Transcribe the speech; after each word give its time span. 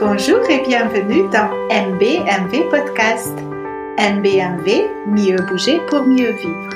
Bonjour 0.00 0.40
et 0.48 0.62
bienvenue 0.66 1.28
dans 1.28 1.50
MBMV 1.68 2.70
Podcast. 2.70 3.34
MBMV, 3.98 4.88
mieux 5.08 5.36
bouger 5.46 5.78
pour 5.88 6.04
mieux 6.04 6.30
vivre. 6.30 6.70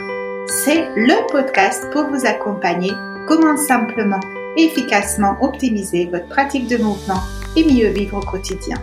C'est 0.47 0.85
le 0.95 1.27
podcast 1.33 1.91
pour 1.91 2.05
vous 2.09 2.27
accompagner 2.27 2.93
comment 3.27 3.57
simplement 3.57 4.21
et 4.59 4.65
efficacement 4.65 5.39
optimiser 5.41 6.05
votre 6.13 6.29
pratique 6.29 6.69
de 6.69 6.77
mouvement 6.77 7.23
et 7.57 7.65
mieux 7.65 7.89
vivre 7.89 8.19
au 8.19 8.31
quotidien. 8.31 8.77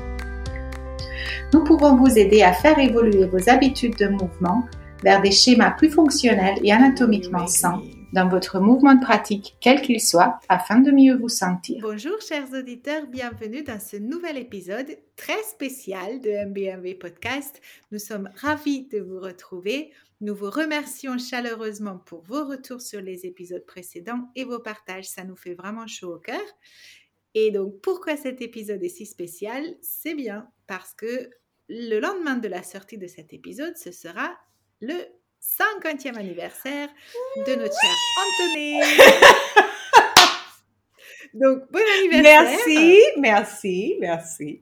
Nous 1.54 1.64
pouvons 1.64 1.96
vous 1.96 2.18
aider 2.18 2.42
à 2.42 2.54
faire 2.54 2.80
évoluer 2.80 3.26
vos 3.26 3.48
habitudes 3.48 3.98
de 3.98 4.08
mouvement 4.08 4.66
vers 5.04 5.22
des 5.22 5.32
schémas 5.32 5.76
plus 5.78 5.92
fonctionnels 5.92 6.58
et 6.64 6.72
anatomiquement 6.72 7.46
sains 7.46 7.80
dans 8.14 8.28
votre 8.28 8.60
mouvement 8.60 8.96
de 8.96 9.02
pratique, 9.02 9.56
quel 9.62 9.82
qu'il 9.82 10.02
soit, 10.02 10.40
afin 10.50 10.80
de 10.80 10.92
mieux 10.92 11.16
vous 11.16 11.30
sentir. 11.30 11.80
Bonjour 11.82 12.20
chers 12.22 12.52
auditeurs, 12.54 13.08
bienvenue 13.08 13.64
dans 13.64 13.80
ce 13.80 13.96
nouvel 13.96 14.38
épisode 14.38 14.98
très 15.16 15.42
spécial 15.44 16.20
de 16.20 16.30
MBMV 16.46 16.96
Podcast. 16.96 17.62
Nous 17.92 18.00
sommes 18.00 18.30
ravis 18.36 18.88
de 18.88 19.00
vous 19.00 19.20
retrouver. 19.20 19.92
Nous 20.20 20.36
vous 20.36 20.50
remercions 20.50 21.18
chaleureusement 21.18 22.00
pour 22.00 22.22
vos 22.24 22.46
retours 22.46 22.82
sur 22.82 23.02
les 23.02 23.26
épisodes 23.26 23.66
précédents 23.66 24.30
et 24.36 24.44
vos 24.44 24.60
partages. 24.60 25.08
Ça 25.08 25.24
nous 25.24 25.38
fait 25.38 25.54
vraiment 25.54 25.88
chaud 25.88 26.16
au 26.16 26.20
cœur. 26.20 26.42
Et 27.34 27.52
donc, 27.52 27.80
pourquoi 27.82 28.18
cet 28.18 28.42
épisode 28.42 28.84
est 28.84 28.90
si 28.90 29.06
spécial? 29.06 29.64
C'est 29.82 30.16
bien 30.16 30.50
parce 30.68 30.94
que 30.94 31.30
le 31.70 32.00
lendemain 32.00 32.36
de 32.36 32.50
la 32.50 32.62
sortie 32.62 32.98
de 32.98 33.08
cet 33.08 33.32
épisode, 33.32 33.78
ce 33.78 33.92
sera 33.92 34.38
le 34.82 34.96
50e 35.42 36.18
anniversaire 36.18 36.90
de 37.48 37.56
notre 37.56 37.74
cher 37.74 37.96
Anthony. 38.20 38.80
Donc, 41.34 41.64
bon 41.72 41.82
anniversaire. 42.00 42.60
Merci, 42.68 43.00
merci, 43.18 43.98
merci. 44.00 44.62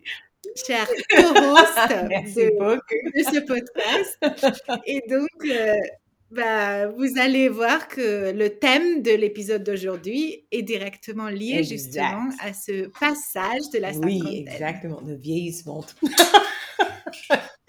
Cher 0.66 0.88
co-host 0.88 1.90
de, 1.90 3.24
ce 3.24 3.40
podcast. 3.46 4.18
Et 4.86 5.02
donc, 5.10 5.30
euh, 5.46 5.74
bah, 6.32 6.88
vous 6.88 7.18
allez 7.20 7.49
voir 7.49 7.88
que 7.88 8.32
le 8.32 8.49
thème 8.49 9.02
de 9.02 9.12
l'épisode 9.12 9.64
d'aujourd'hui 9.64 10.46
est 10.52 10.62
directement 10.62 11.27
lié 11.27 11.64
justement 11.64 12.30
à 12.40 12.54
ce 12.54 12.88
passage 12.99 13.70
de 13.74 13.80
la 13.80 13.93
cinquantaine. 13.93 14.21
Oui, 14.24 14.46
exactement, 14.48 15.02
le 15.05 15.16
vieillissement. 15.16 15.84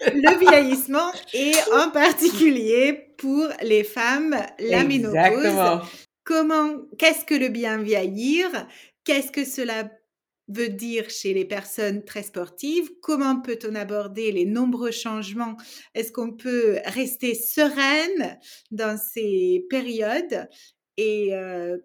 le 0.05 0.39
vieillissement 0.39 1.11
et 1.33 1.53
en 1.73 1.89
particulier 1.91 3.13
pour 3.17 3.47
les 3.61 3.83
femmes, 3.83 4.35
la 4.59 4.83
ménopause. 4.83 5.81
Comment, 6.23 6.75
qu'est-ce 6.97 7.25
que 7.25 7.33
le 7.33 7.49
bien 7.49 7.77
vieillir? 7.81 8.47
Qu'est-ce 9.03 9.31
que 9.31 9.43
cela 9.43 9.89
veut 10.47 10.69
dire 10.69 11.09
chez 11.09 11.33
les 11.33 11.45
personnes 11.45 12.03
très 12.03 12.23
sportives? 12.23 12.89
Comment 13.01 13.41
peut-on 13.41 13.75
aborder 13.75 14.31
les 14.31 14.45
nombreux 14.45 14.91
changements? 14.91 15.57
Est-ce 15.95 16.11
qu'on 16.11 16.33
peut 16.33 16.79
rester 16.85 17.33
sereine 17.33 18.39
dans 18.69 18.97
ces 18.97 19.65
périodes? 19.69 20.47
Et 20.97 21.35
euh, 21.35 21.77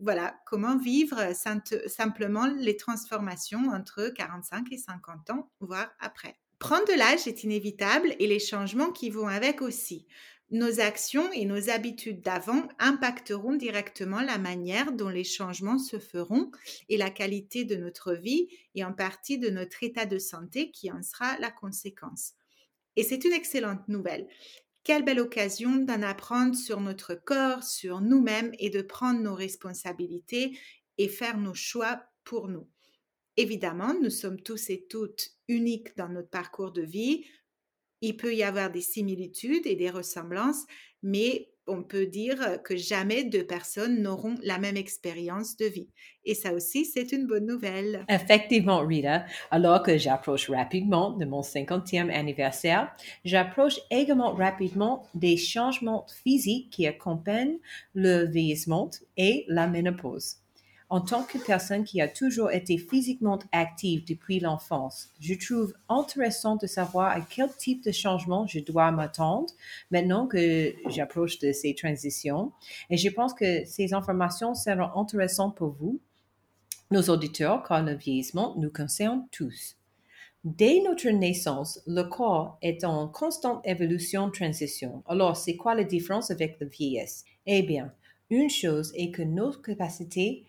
voilà, 0.00 0.34
comment 0.46 0.78
vivre 0.78 1.18
simplement 1.86 2.46
les 2.46 2.76
transformations 2.76 3.70
entre 3.72 4.08
45 4.08 4.72
et 4.72 4.78
50 4.78 5.30
ans, 5.30 5.50
voire 5.60 5.92
après? 6.00 6.41
Prendre 6.62 6.86
de 6.86 6.96
l'âge 6.96 7.26
est 7.26 7.42
inévitable 7.42 8.14
et 8.20 8.28
les 8.28 8.38
changements 8.38 8.92
qui 8.92 9.10
vont 9.10 9.26
avec 9.26 9.62
aussi. 9.62 10.06
Nos 10.52 10.78
actions 10.78 11.28
et 11.32 11.44
nos 11.44 11.70
habitudes 11.70 12.20
d'avant 12.20 12.68
impacteront 12.78 13.56
directement 13.56 14.20
la 14.20 14.38
manière 14.38 14.92
dont 14.92 15.08
les 15.08 15.24
changements 15.24 15.80
se 15.80 15.98
feront 15.98 16.52
et 16.88 16.96
la 16.96 17.10
qualité 17.10 17.64
de 17.64 17.74
notre 17.74 18.14
vie 18.14 18.46
et 18.76 18.84
en 18.84 18.92
partie 18.92 19.38
de 19.38 19.50
notre 19.50 19.82
état 19.82 20.06
de 20.06 20.20
santé 20.20 20.70
qui 20.70 20.92
en 20.92 21.02
sera 21.02 21.36
la 21.40 21.50
conséquence. 21.50 22.34
Et 22.94 23.02
c'est 23.02 23.24
une 23.24 23.32
excellente 23.32 23.88
nouvelle. 23.88 24.28
Quelle 24.84 25.04
belle 25.04 25.18
occasion 25.18 25.74
d'en 25.78 26.02
apprendre 26.02 26.54
sur 26.54 26.80
notre 26.80 27.16
corps, 27.16 27.64
sur 27.64 28.00
nous-mêmes 28.00 28.52
et 28.60 28.70
de 28.70 28.82
prendre 28.82 29.18
nos 29.18 29.34
responsabilités 29.34 30.56
et 30.96 31.08
faire 31.08 31.38
nos 31.38 31.54
choix 31.54 32.04
pour 32.22 32.46
nous. 32.46 32.68
Évidemment, 33.36 33.94
nous 34.00 34.10
sommes 34.10 34.40
tous 34.40 34.70
et 34.70 34.86
toutes 34.88 35.30
uniques 35.48 35.96
dans 35.96 36.08
notre 36.08 36.30
parcours 36.30 36.72
de 36.72 36.82
vie. 36.82 37.24
Il 38.00 38.16
peut 38.16 38.34
y 38.34 38.42
avoir 38.42 38.70
des 38.70 38.80
similitudes 38.80 39.66
et 39.66 39.76
des 39.76 39.90
ressemblances, 39.90 40.64
mais 41.02 41.52
on 41.66 41.82
peut 41.82 42.06
dire 42.06 42.60
que 42.64 42.76
jamais 42.76 43.24
deux 43.24 43.46
personnes 43.46 44.02
n'auront 44.02 44.34
la 44.42 44.58
même 44.58 44.76
expérience 44.76 45.56
de 45.56 45.66
vie. 45.66 45.88
Et 46.24 46.34
ça 46.34 46.52
aussi, 46.52 46.84
c'est 46.84 47.12
une 47.12 47.26
bonne 47.26 47.46
nouvelle. 47.46 48.04
Effectivement, 48.08 48.84
Rita. 48.84 49.24
Alors 49.50 49.82
que 49.82 49.96
j'approche 49.96 50.50
rapidement 50.50 51.12
de 51.12 51.24
mon 51.24 51.42
50e 51.42 52.10
anniversaire, 52.10 52.92
j'approche 53.24 53.78
également 53.90 54.32
rapidement 54.32 55.06
des 55.14 55.36
changements 55.36 56.06
physiques 56.24 56.70
qui 56.70 56.86
accompagnent 56.86 57.58
le 57.94 58.26
vieillissement 58.26 58.90
et 59.16 59.44
la 59.48 59.68
ménopause. 59.68 60.41
En 60.92 61.00
tant 61.00 61.22
que 61.22 61.38
personne 61.38 61.84
qui 61.84 62.02
a 62.02 62.06
toujours 62.06 62.50
été 62.50 62.76
physiquement 62.76 63.38
active 63.50 64.04
depuis 64.04 64.40
l'enfance, 64.40 65.08
je 65.20 65.32
trouve 65.32 65.72
intéressant 65.88 66.56
de 66.56 66.66
savoir 66.66 67.12
à 67.12 67.22
quel 67.22 67.48
type 67.56 67.82
de 67.82 67.90
changement 67.90 68.46
je 68.46 68.58
dois 68.58 68.90
m'attendre 68.90 69.48
maintenant 69.90 70.26
que 70.26 70.74
j'approche 70.90 71.38
de 71.38 71.50
ces 71.50 71.74
transitions. 71.74 72.52
Et 72.90 72.98
je 72.98 73.08
pense 73.08 73.32
que 73.32 73.64
ces 73.64 73.94
informations 73.94 74.54
seront 74.54 74.94
intéressantes 75.00 75.56
pour 75.56 75.70
vous, 75.70 75.98
nos 76.90 77.08
auditeurs, 77.08 77.62
car 77.66 77.82
le 77.82 77.94
vieillissement 77.94 78.54
nous 78.58 78.70
concerne 78.70 79.26
tous. 79.32 79.78
Dès 80.44 80.82
notre 80.82 81.08
naissance, 81.08 81.80
le 81.86 82.02
corps 82.02 82.58
est 82.60 82.84
en 82.84 83.08
constante 83.08 83.62
évolution 83.64 84.30
transition. 84.30 85.02
Alors, 85.06 85.38
c'est 85.38 85.56
quoi 85.56 85.74
la 85.74 85.84
différence 85.84 86.30
avec 86.30 86.60
la 86.60 86.66
vieillesse? 86.66 87.24
Eh 87.46 87.62
bien, 87.62 87.94
une 88.28 88.50
chose 88.50 88.92
est 88.94 89.10
que 89.10 89.22
nos 89.22 89.52
capacités 89.52 90.44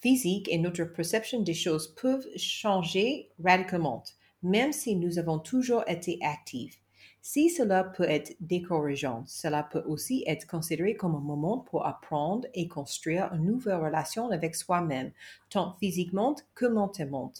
physique 0.00 0.48
et 0.50 0.58
notre 0.58 0.84
perception 0.84 1.42
des 1.42 1.54
choses 1.54 1.94
peuvent 1.94 2.26
changer 2.36 3.30
radicalement, 3.42 4.04
même 4.42 4.72
si 4.72 4.96
nous 4.96 5.18
avons 5.18 5.38
toujours 5.38 5.84
été 5.86 6.18
actifs. 6.22 6.80
Si 7.20 7.50
cela 7.50 7.84
peut 7.84 8.08
être 8.08 8.36
décourageant, 8.40 9.24
cela 9.26 9.62
peut 9.62 9.82
aussi 9.86 10.24
être 10.26 10.46
considéré 10.46 10.94
comme 10.94 11.14
un 11.14 11.20
moment 11.20 11.58
pour 11.58 11.84
apprendre 11.84 12.46
et 12.54 12.68
construire 12.68 13.30
une 13.34 13.44
nouvelle 13.44 13.82
relation 13.82 14.30
avec 14.30 14.54
soi-même, 14.54 15.10
tant 15.50 15.74
physiquement 15.78 16.36
que 16.54 16.66
mentalement. 16.66 17.32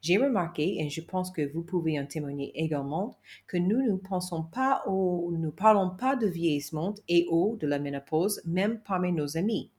J'ai 0.00 0.16
remarqué, 0.16 0.80
et 0.80 0.90
je 0.90 1.00
pense 1.00 1.30
que 1.30 1.52
vous 1.52 1.62
pouvez 1.62 1.98
en 1.98 2.06
témoigner 2.06 2.52
également, 2.54 3.16
que 3.46 3.56
nous 3.56 3.82
ne 3.82 3.96
pensons 3.96 4.44
pas 4.44 4.84
au, 4.86 5.32
nous 5.32 5.50
parlons 5.50 5.90
pas 5.90 6.14
de 6.14 6.26
vieillissement 6.26 6.94
et 7.08 7.26
ou 7.30 7.56
de 7.56 7.66
la 7.66 7.78
ménopause, 7.78 8.42
même 8.44 8.80
parmi 8.80 9.12
nos 9.12 9.36
amis. 9.36 9.70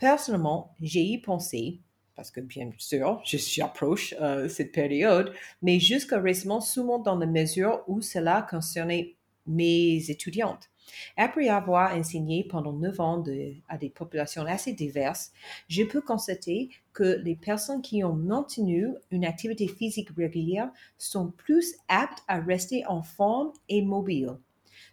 Personnellement, 0.00 0.74
j'ai 0.80 1.02
y 1.02 1.18
pensé, 1.18 1.78
parce 2.16 2.30
que 2.30 2.40
bien 2.40 2.70
sûr, 2.78 3.20
je 3.22 3.36
suis 3.36 3.60
approche 3.60 4.14
euh, 4.18 4.48
cette 4.48 4.72
période, 4.72 5.34
mais 5.60 5.78
jusqu'à 5.78 6.18
récemment 6.18 6.62
seulement 6.62 6.98
dans 6.98 7.18
la 7.18 7.26
mesure 7.26 7.84
où 7.86 8.00
cela 8.00 8.46
concernait 8.48 9.16
mes 9.46 10.10
étudiantes. 10.10 10.70
Après 11.18 11.48
avoir 11.50 11.94
enseigné 11.94 12.44
pendant 12.44 12.72
neuf 12.72 12.98
ans 12.98 13.22
à 13.68 13.76
des 13.76 13.90
populations 13.90 14.46
assez 14.46 14.72
diverses, 14.72 15.32
je 15.68 15.82
peux 15.82 16.00
constater 16.00 16.70
que 16.94 17.20
les 17.22 17.36
personnes 17.36 17.82
qui 17.82 18.02
ont 18.02 18.14
maintenu 18.14 18.94
une 19.10 19.26
activité 19.26 19.68
physique 19.68 20.08
régulière 20.16 20.70
sont 20.96 21.30
plus 21.30 21.74
aptes 21.88 22.24
à 22.26 22.40
rester 22.40 22.86
en 22.86 23.02
forme 23.02 23.52
et 23.68 23.82
mobile. 23.82 24.38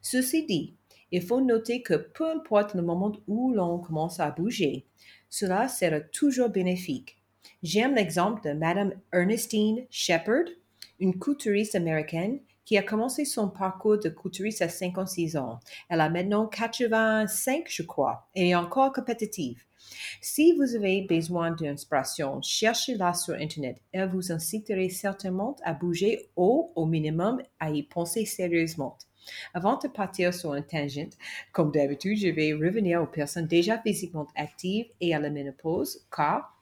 Ceci 0.01 0.45
dit, 0.45 0.75
il 1.11 1.21
faut 1.21 1.39
noter 1.39 1.81
que 1.81 1.93
peu 1.93 2.29
importe 2.29 2.73
le 2.73 2.81
moment 2.81 3.13
où 3.27 3.53
l'on 3.53 3.79
commence 3.79 4.19
à 4.19 4.29
bouger, 4.31 4.85
cela 5.29 5.67
sera 5.67 5.99
toujours 5.99 6.49
bénéfique. 6.49 7.17
J'aime 7.63 7.95
l'exemple 7.95 8.47
de 8.47 8.53
Madame 8.53 8.93
Ernestine 9.11 9.85
Shepard, 9.89 10.45
une 10.99 11.17
couturiste 11.17 11.75
américaine 11.75 12.39
qui 12.65 12.77
a 12.77 12.83
commencé 12.83 13.23
son 13.23 13.47
parcours 13.49 13.97
de 13.97 14.09
couturiste 14.09 14.61
à 14.61 14.67
56 14.67 15.37
ans. 15.37 15.59
Elle 15.89 16.01
a 16.01 16.09
maintenant 16.09 16.47
85, 16.47 17.63
je 17.69 17.83
crois, 17.83 18.27
et 18.35 18.49
est 18.49 18.55
encore 18.55 18.91
compétitive. 18.91 19.63
Si 20.21 20.53
vous 20.53 20.75
avez 20.75 21.01
besoin 21.03 21.51
d'inspiration, 21.51 22.41
cherchez-la 22.41 23.13
sur 23.13 23.35
Internet. 23.35 23.77
Elle 23.93 24.09
vous 24.09 24.33
inciterait 24.33 24.89
certainement 24.89 25.55
à 25.63 25.73
bouger 25.73 26.29
ou 26.35 26.71
au 26.75 26.85
minimum 26.85 27.41
à 27.59 27.69
y 27.69 27.83
penser 27.83 28.25
sérieusement. 28.25 28.97
Avant 29.53 29.77
de 29.77 29.87
partir 29.87 30.33
sur 30.33 30.53
un 30.53 30.61
tangent, 30.61 31.09
comme 31.51 31.71
d'habitude, 31.71 32.17
je 32.17 32.29
vais 32.29 32.53
revenir 32.53 33.01
aux 33.01 33.07
personnes 33.07 33.47
déjà 33.47 33.79
physiquement 33.79 34.27
actives 34.35 34.87
et 35.01 35.13
à 35.15 35.19
la 35.19 35.29
ménopause, 35.29 36.05
car 36.15 36.57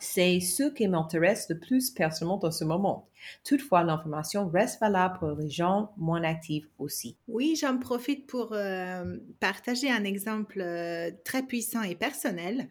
c'est 0.00 0.40
ce 0.40 0.64
qui 0.70 0.88
m'intéresse 0.88 1.46
le 1.50 1.58
plus 1.58 1.90
personnellement 1.90 2.38
dans 2.38 2.50
ce 2.50 2.64
moment. 2.64 3.06
Toutefois, 3.44 3.84
l'information 3.84 4.48
reste 4.48 4.80
valable 4.80 5.18
pour 5.18 5.32
les 5.32 5.50
gens 5.50 5.92
moins 5.96 6.24
actifs 6.24 6.66
aussi. 6.78 7.16
Oui, 7.28 7.54
j'en 7.60 7.78
profite 7.78 8.26
pour 8.26 8.52
euh, 8.52 9.18
partager 9.40 9.90
un 9.90 10.04
exemple 10.04 10.60
euh, 10.60 11.10
très 11.24 11.42
puissant 11.42 11.82
et 11.82 11.94
personnel. 11.94 12.68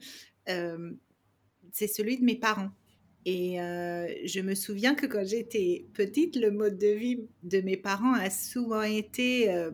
Euh, 0.49 0.91
c'est 1.71 1.87
celui 1.87 2.17
de 2.17 2.25
mes 2.25 2.35
parents. 2.35 2.71
Et 3.25 3.61
euh, 3.61 4.07
je 4.25 4.39
me 4.39 4.55
souviens 4.55 4.95
que 4.95 5.05
quand 5.05 5.25
j'étais 5.25 5.85
petite, 5.93 6.35
le 6.35 6.51
mode 6.51 6.77
de 6.77 6.87
vie 6.87 7.27
de 7.43 7.59
mes 7.61 7.77
parents 7.77 8.13
a 8.13 8.29
souvent 8.29 8.81
été 8.81 9.51
euh, 9.51 9.71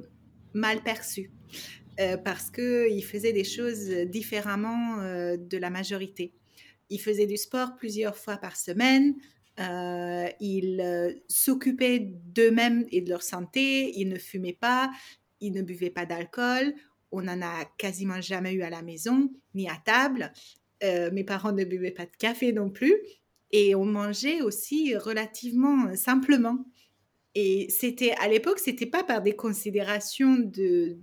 mal 0.54 0.82
perçu 0.82 1.32
euh, 2.00 2.18
parce 2.18 2.50
qu'ils 2.50 3.04
faisaient 3.04 3.34
des 3.34 3.44
choses 3.44 3.90
différemment 4.08 4.98
de 5.38 5.58
la 5.58 5.70
majorité. 5.70 6.34
Ils 6.90 7.00
faisaient 7.00 7.28
du 7.28 7.38
sport 7.38 7.76
plusieurs 7.76 8.18
fois 8.18 8.38
par 8.38 8.56
semaine, 8.56 9.16
ils 9.58 11.16
s'occupaient 11.28 12.12
d'eux-mêmes 12.26 12.86
et 12.92 13.02
de 13.02 13.10
leur 13.10 13.24
santé, 13.24 13.98
ils 13.98 14.10
ne 14.10 14.18
fumaient 14.18 14.58
pas, 14.60 14.92
ils 15.40 15.52
ne 15.52 15.62
buvaient 15.62 15.90
pas 15.90 16.06
d'alcool, 16.06 16.74
on 17.12 17.22
n'en 17.22 17.42
a 17.42 17.66
quasiment 17.78 18.22
jamais 18.22 18.54
eu 18.54 18.64
à 18.64 18.70
la 18.70 18.82
maison, 18.82 19.32
ni 19.54 19.70
à 19.70 19.82
table. 19.84 20.32
mes 20.84 21.24
parents 21.24 21.54
ne 21.54 21.64
buvaient 21.64 21.92
pas 21.92 22.06
de 22.06 22.16
café 22.18 22.52
non 22.52 22.70
plus. 22.70 22.96
Et 23.58 23.74
on 23.74 23.86
mangeait 23.86 24.42
aussi 24.42 24.98
relativement 24.98 25.96
simplement. 25.96 26.66
Et 27.36 27.68
c'était 27.70 28.12
à 28.20 28.28
l'époque, 28.28 28.60
c'était 28.60 28.86
pas 28.86 29.02
par 29.02 29.22
des 29.22 29.34
considérations 29.34 30.36
de, 30.36 30.98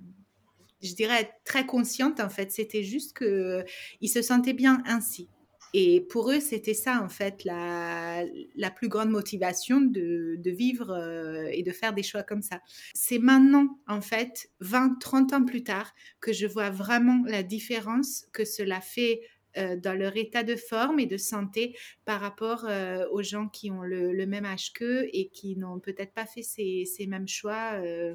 je 0.83 0.95
dirais, 0.95 1.33
très 1.47 1.65
conscientes 1.65 2.21
en 2.21 2.29
fait. 2.29 2.53
C'était 2.53 2.83
juste 2.83 3.15
que 3.15 3.65
ils 4.03 4.11
se 4.11 4.21
sentaient 4.21 4.53
bien 4.53 4.83
ainsi. 4.85 5.31
Et 5.73 6.03
pour 6.03 6.31
eux, 6.31 6.41
c'était 6.41 6.75
ça 6.75 7.01
en 7.03 7.09
fait 7.09 7.43
la, 7.45 8.23
la 8.55 8.71
plus 8.71 8.89
grande 8.89 9.09
motivation 9.09 9.81
de, 9.81 10.37
de 10.37 10.51
vivre 10.51 10.91
euh, 10.91 11.49
et 11.51 11.63
de 11.63 11.73
faire 11.73 11.95
des 11.95 12.03
choix 12.03 12.23
comme 12.23 12.43
ça. 12.43 12.61
C'est 12.93 13.19
maintenant 13.19 13.79
en 13.89 14.03
fait, 14.03 14.51
20, 14.61 14.99
30 15.01 15.33
ans 15.33 15.45
plus 15.47 15.65
tard, 15.65 15.95
que 16.21 16.35
je 16.35 16.47
vois 16.47 16.69
vraiment 16.69 17.23
la 17.25 17.43
différence 17.43 18.27
que 18.35 18.45
cela 18.45 18.83
fait 18.83 19.23
euh, 19.59 19.77
dans 19.77 19.93
leur 19.93 20.17
état 20.17 20.43
de 20.43 20.57
forme 20.57 20.99
et 20.99 21.07
de 21.07 21.19
santé 21.19 21.77
par 22.05 22.21
rapport 22.21 22.65
euh, 22.65 23.07
aux 23.11 23.23
gens 23.23 23.49
qui 23.49 23.71
ont 23.71 23.83
le, 23.83 24.27
même 24.27 24.47
âge 24.47 24.73
qu'eux 24.73 25.09
et 25.13 25.29
qui 25.29 25.57
n'ont 25.57 25.79
peut-être 25.79 26.15
pas 26.15 26.25
fait 26.25 26.43
ces, 26.43 26.87
mêmes 27.07 27.29
choix 27.29 27.73
euh, 27.75 28.15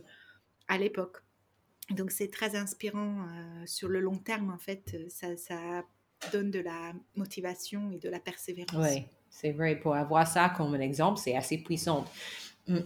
à 0.68 0.78
l'époque. 0.78 1.18
Donc 1.92 2.12
c'est 2.12 2.30
très 2.30 2.56
inspirant 2.56 3.26
sur 3.66 3.88
le 3.88 4.02
long 4.02 4.18
terme 4.18 4.52
en 4.52 4.58
fait, 4.58 4.98
ça, 5.10 5.84
donne 6.32 6.50
de 6.50 6.60
la 6.60 6.94
motivation 7.16 7.92
et 7.92 8.00
de 8.00 8.10
la 8.10 8.20
persévérance. 8.20 8.76
Oui, 8.76 9.04
c'est 9.30 9.52
vrai, 9.52 9.80
pour 9.80 9.94
avoir 9.96 10.28
ça 10.28 10.52
comme 10.58 10.74
un 10.74 10.80
exemple, 10.80 11.20
c'est 11.24 11.36
assez 11.36 11.60
puissant. 11.60 12.04
Hum, 12.68 12.84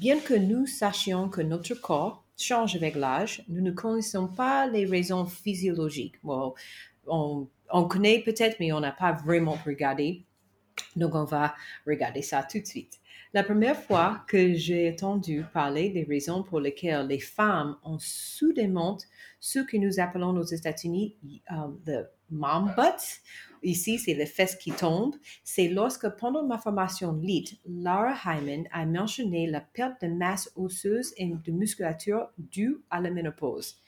bien 0.00 0.18
que 0.18 0.34
nous 0.34 0.66
sachions 0.66 1.28
que 1.28 1.40
notre 1.40 1.74
corps 1.74 2.24
change 2.36 2.74
avec 2.74 2.96
l'âge, 2.96 3.44
nous 3.48 3.62
ne 3.62 3.70
connaissons 3.70 4.28
pas 4.28 4.66
les 4.66 4.84
raisons 4.84 5.24
physiologiques. 5.24 6.16
Bon, 6.22 6.54
on, 7.06 7.48
connaît 7.88 8.20
peut-être, 8.20 8.58
mais 8.60 8.72
on 8.72 8.80
n'a 8.80 8.92
pas 8.92 9.12
vraiment 9.12 9.58
regardé. 9.64 10.24
Donc, 10.96 11.14
on 11.14 11.24
va 11.24 11.54
regarder 11.86 12.22
ça 12.22 12.42
tout 12.42 12.58
de 12.58 12.66
suite. 12.66 13.00
La 13.34 13.42
première 13.42 13.76
fois 13.76 14.24
que 14.28 14.54
j'ai 14.54 14.92
entendu 14.92 15.44
parler 15.52 15.90
des 15.90 16.04
raisons 16.04 16.44
pour 16.44 16.60
lesquelles 16.60 17.08
les 17.08 17.18
femmes 17.18 17.76
ont 17.82 17.98
soudainement 17.98 18.96
ce 19.40 19.58
que 19.58 19.76
nous 19.76 19.98
appelons 19.98 20.36
aux 20.36 20.44
États-Unis 20.44 21.16
um, 21.50 21.76
the 21.84 22.08
mom 22.30 22.72
butts 22.76 23.20
Ici, 23.64 23.98
c'est 23.98 24.14
les 24.14 24.26
fesses 24.26 24.54
qui 24.54 24.70
tombent. 24.70 25.16
C'est 25.42 25.68
lorsque, 25.68 26.06
pendant 26.10 26.44
ma 26.44 26.58
formation 26.58 27.12
LEAD, 27.12 27.48
Laura 27.66 28.14
Hyman 28.24 28.68
a 28.70 28.86
mentionné 28.86 29.48
la 29.48 29.62
perte 29.62 30.02
de 30.02 30.08
masse 30.08 30.52
osseuse 30.54 31.12
et 31.16 31.26
de 31.26 31.50
musculature 31.50 32.28
due 32.38 32.82
à 32.90 33.00
la 33.00 33.10
ménopause. 33.10 33.78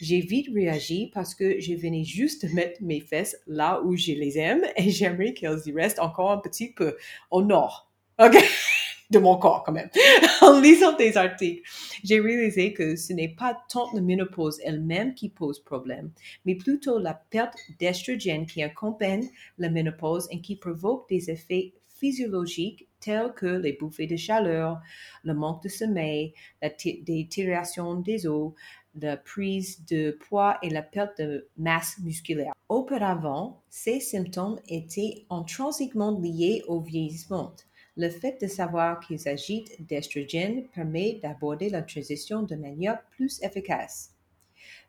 J'ai 0.00 0.20
vite 0.20 0.48
réagi 0.52 1.12
parce 1.14 1.34
que 1.34 1.60
je 1.60 1.74
venais 1.74 2.02
juste 2.02 2.46
de 2.46 2.54
mettre 2.54 2.82
mes 2.82 3.00
fesses 3.00 3.36
là 3.46 3.82
où 3.82 3.94
je 3.94 4.12
les 4.12 4.36
aime 4.38 4.64
et 4.76 4.90
j'aimerais 4.90 5.32
qu'elles 5.34 5.60
y 5.66 5.72
restent 5.72 6.00
encore 6.00 6.32
un 6.32 6.38
petit 6.38 6.72
peu 6.72 6.96
au 7.30 7.42
nord. 7.42 7.92
OK? 8.18 8.36
de 9.10 9.18
mon 9.18 9.36
corps 9.36 9.62
quand 9.64 9.72
même. 9.72 9.90
en 10.42 10.60
lisant 10.60 10.96
des 10.96 11.16
articles, 11.16 11.62
j'ai 12.04 12.20
réalisé 12.20 12.72
que 12.72 12.96
ce 12.96 13.12
n'est 13.12 13.34
pas 13.34 13.56
tant 13.68 13.88
la 13.94 14.00
ménopause 14.00 14.60
elle-même 14.64 15.14
qui 15.14 15.28
pose 15.28 15.60
problème, 15.60 16.10
mais 16.44 16.54
plutôt 16.54 16.98
la 16.98 17.14
perte 17.14 17.56
d'estrogène 17.78 18.46
qui 18.46 18.62
accompagne 18.62 19.28
la 19.58 19.70
ménopause 19.70 20.28
et 20.30 20.40
qui 20.40 20.56
provoque 20.56 21.08
des 21.08 21.30
effets 21.30 21.72
physiologiques 21.96 22.88
tels 23.00 23.32
que 23.34 23.46
les 23.46 23.72
bouffées 23.72 24.06
de 24.06 24.16
chaleur, 24.16 24.80
le 25.24 25.34
manque 25.34 25.62
de 25.62 25.68
sommeil, 25.68 26.34
la 26.60 26.70
détérioration 26.70 27.94
des 27.94 28.26
os, 28.26 28.52
la 29.00 29.16
prise 29.16 29.84
de 29.86 30.16
poids 30.28 30.58
et 30.62 30.70
la 30.70 30.82
perte 30.82 31.20
de 31.20 31.48
masse 31.56 31.98
musculaire. 32.02 32.52
Auparavant, 32.68 33.62
ces 33.68 34.00
symptômes 34.00 34.58
étaient 34.68 35.26
intrinsèquement 35.30 36.18
liés 36.18 36.62
au 36.66 36.80
vieillissement. 36.80 37.52
Le 37.96 38.10
fait 38.10 38.40
de 38.42 38.46
savoir 38.46 39.00
qu'il 39.00 39.18
s'agit 39.18 39.64
d'estrogène 39.80 40.68
permet 40.68 41.18
d'aborder 41.22 41.70
la 41.70 41.82
transition 41.82 42.42
de 42.42 42.54
manière 42.54 43.02
plus 43.10 43.40
efficace. 43.42 44.12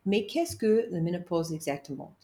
Mais 0.04 0.26
qu'est-ce 0.26 0.56
que 0.56 0.86
la 0.90 1.00
ménopause 1.00 1.52
exactement? 1.52 2.14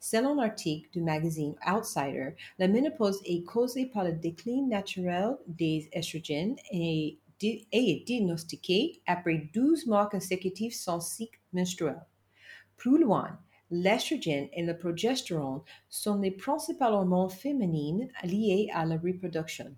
Selon 0.00 0.34
l'article 0.34 0.90
du 0.90 1.00
magazine 1.00 1.54
Outsider, 1.64 2.30
la 2.58 2.66
ménopause 2.66 3.20
est 3.24 3.44
causée 3.44 3.86
par 3.86 4.02
le 4.02 4.12
déclin 4.12 4.66
naturel 4.66 5.36
des 5.46 5.88
estrogènes 5.92 6.56
et, 6.72 7.18
est 7.40 8.04
diagnostiquée 8.04 9.00
après 9.06 9.48
12 9.54 9.86
mois 9.86 10.08
consécutifs 10.08 10.74
sans 10.74 11.00
cycle 11.00 11.38
menstruel. 11.52 12.00
Plus 12.76 13.00
loin, 13.00 13.38
L'estrogène 13.74 14.48
et 14.52 14.62
le 14.62 14.76
progestérone 14.76 15.62
sont 15.88 16.20
les 16.20 16.30
principaux 16.30 16.84
hormones 16.84 17.30
féminines 17.30 18.06
liées 18.22 18.68
à 18.74 18.84
la 18.84 18.98
reproduction. 18.98 19.74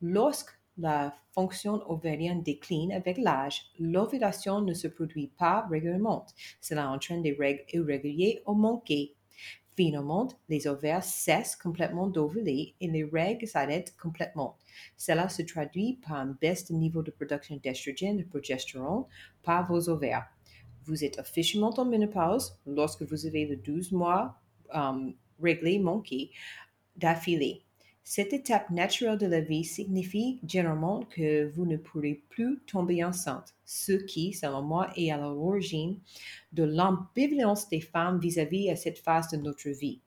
Lorsque 0.00 0.50
la 0.78 1.14
fonction 1.32 1.82
ovarienne 1.90 2.42
décline 2.42 2.92
avec 2.92 3.18
l'âge, 3.18 3.70
l'ovulation 3.78 4.60
ne 4.60 4.74
se 4.74 4.88
produit 4.88 5.28
pas 5.38 5.66
régulièrement. 5.70 6.26
Cela 6.60 6.90
entraîne 6.90 7.22
des 7.22 7.32
règles 7.32 7.64
irrégulières 7.72 8.40
ou 8.46 8.54
manquées. 8.54 9.14
Finalement, 9.76 10.28
les 10.48 10.66
ovaires 10.66 11.04
cessent 11.04 11.56
complètement 11.56 12.06
d'ovuler 12.06 12.74
et 12.80 12.88
les 12.88 13.04
règles 13.04 13.46
s'arrêtent 13.46 13.94
complètement. 13.98 14.56
Cela 14.96 15.28
se 15.28 15.42
traduit 15.42 15.98
par 16.06 16.16
une 16.16 16.32
baisse 16.32 16.66
du 16.66 16.72
niveau 16.72 17.02
de 17.02 17.10
production 17.10 17.60
d'estrogène 17.62 18.18
et 18.18 18.22
de 18.22 18.28
progestérone 18.28 19.04
par 19.42 19.66
vos 19.66 19.90
ovaires. 19.90 20.26
Vous 20.84 21.04
êtes 21.04 21.18
officiellement 21.18 21.74
en 21.76 21.84
ménopause 21.84 22.58
lorsque 22.64 23.02
vous 23.02 23.26
avez 23.26 23.44
le 23.44 23.56
12 23.56 23.92
mois 23.92 24.40
um, 24.72 25.14
réglés 25.42 25.78
manqués 25.78 26.30
d'affilée. 26.96 27.65
Cette 28.08 28.32
étape 28.32 28.70
naturelle 28.70 29.18
de 29.18 29.26
la 29.26 29.40
vie 29.40 29.64
signifie 29.64 30.38
généralement 30.46 31.02
que 31.10 31.50
vous 31.50 31.66
ne 31.66 31.76
pourrez 31.76 32.22
plus 32.28 32.60
tomber 32.64 33.02
enceinte, 33.02 33.56
ce 33.64 33.94
qui, 33.94 34.32
selon 34.32 34.62
moi, 34.62 34.92
est 34.94 35.10
à 35.10 35.16
l'origine 35.16 35.98
de 36.52 36.62
l'ambivalence 36.62 37.68
des 37.68 37.80
femmes 37.80 38.20
vis-à-vis 38.20 38.68
-à, 38.68 38.76
cette 38.76 39.00
phase 39.00 39.30
de 39.32 39.38
notre 39.38 39.70
vie. 39.70 39.98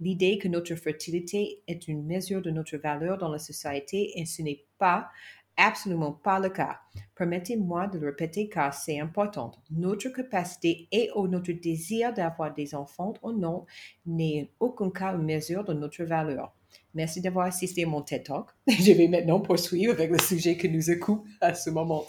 L'idée 0.00 0.36
que 0.36 0.48
notre 0.48 0.74
fertilité 0.74 1.62
est 1.66 1.88
une 1.88 2.04
mesure 2.04 2.42
de 2.42 2.50
notre 2.50 2.76
valeur 2.76 3.16
dans 3.16 3.30
la 3.30 3.38
société 3.38 4.20
et 4.20 4.26
ce 4.26 4.42
n'est 4.42 4.66
pas 4.76 5.08
absolument 5.56 6.12
pas 6.12 6.38
le 6.38 6.50
cas. 6.50 6.80
Permettez-moi 7.14 7.86
de 7.86 7.98
le 7.98 8.08
répéter 8.08 8.50
car 8.50 8.74
c'est 8.74 9.00
important. 9.00 9.52
Notre 9.70 10.10
capacité 10.10 10.88
et 10.92 11.10
ou 11.16 11.26
notre 11.26 11.52
désir 11.52 12.12
d'avoir 12.12 12.52
des 12.52 12.74
enfants 12.74 13.14
ou 13.22 13.32
non 13.32 13.64
n'est 14.04 14.50
en 14.60 14.66
aucun 14.66 14.90
cas 14.90 15.14
une 15.14 15.24
mesure 15.24 15.64
de 15.64 15.72
notre 15.72 16.04
valeur. 16.04 16.52
Merci 16.94 17.20
d'avoir 17.20 17.46
assisté 17.46 17.84
à 17.84 17.86
mon 17.86 18.02
TED 18.02 18.24
Talk. 18.24 18.46
Je 18.68 18.92
vais 18.92 19.08
maintenant 19.08 19.40
poursuivre 19.40 19.92
avec 19.92 20.10
le 20.10 20.18
sujet 20.18 20.56
que 20.56 20.66
nous 20.66 20.90
occupons 20.90 21.24
à 21.40 21.54
ce 21.54 21.70
moment. 21.70 22.06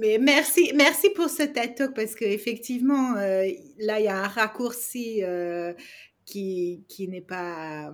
Mais 0.00 0.18
merci, 0.18 0.72
merci 0.74 1.10
pour 1.10 1.28
ce 1.28 1.42
TED 1.42 1.74
Talk 1.74 1.94
parce 1.94 2.14
qu'effectivement, 2.14 3.16
euh, 3.16 3.46
là, 3.78 3.98
il 3.98 4.04
y 4.04 4.08
a 4.08 4.24
un 4.24 4.28
raccourci 4.28 5.22
euh, 5.22 5.72
qui, 6.24 6.84
qui 6.88 7.08
n'est 7.08 7.20
pas 7.20 7.92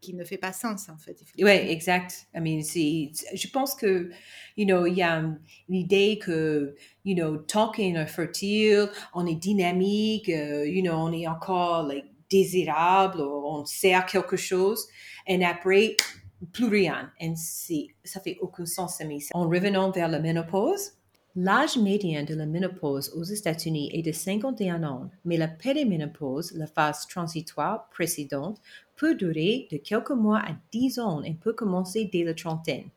qui 0.00 0.14
ne 0.14 0.24
fait 0.24 0.38
pas 0.38 0.52
sens 0.52 0.88
en 0.88 0.96
fait. 0.96 1.16
Oui, 1.38 1.50
exact. 1.50 2.26
I 2.34 2.40
mean, 2.40 2.62
je 2.62 3.48
pense 3.48 3.74
que, 3.74 4.10
you 4.56 4.64
know, 4.64 4.86
il 4.86 4.94
y 4.94 5.02
a 5.02 5.22
l'idée 5.68 6.18
que, 6.18 6.74
you 7.04 7.14
know, 7.14 7.38
qu'on 7.46 7.82
est 7.82 8.06
fertile, 8.06 8.88
on 9.14 9.26
est 9.26 9.34
dynamique, 9.34 10.28
euh, 10.30 10.66
you 10.66 10.82
know, 10.82 10.94
on 10.94 11.12
est 11.12 11.26
encore 11.26 11.86
like, 11.86 12.06
désirable, 12.30 13.20
on 13.20 13.64
sert 13.64 14.06
quelque 14.06 14.36
chose, 14.36 14.86
et 15.26 15.44
après, 15.44 15.96
plus 16.52 16.68
rien. 16.68 17.10
Et 17.20 17.34
ça 18.04 18.20
fait 18.20 18.38
aucun 18.40 18.66
sens 18.66 19.00
à 19.00 19.04
moi. 19.04 19.18
En 19.34 19.48
revenant 19.48 19.90
vers 19.90 20.08
la 20.08 20.20
ménopause, 20.20 20.92
l'âge 21.36 21.76
médian 21.76 22.24
de 22.24 22.34
la 22.34 22.46
ménopause 22.46 23.10
aux 23.14 23.24
États-Unis 23.24 23.90
est 23.92 24.02
de 24.02 24.12
51 24.12 24.82
ans, 24.84 25.10
mais 25.24 25.36
la 25.36 25.48
périménopause, 25.48 26.52
la 26.52 26.66
phase 26.66 27.06
transitoire 27.06 27.88
précédente, 27.90 28.60
peut 28.96 29.14
durer 29.14 29.68
de 29.70 29.76
quelques 29.76 30.10
mois 30.10 30.40
à 30.40 30.56
10 30.72 30.98
ans 30.98 31.22
et 31.22 31.34
peut 31.34 31.52
commencer 31.52 32.08
dès 32.12 32.24
la 32.24 32.34
trentaine. 32.34 32.88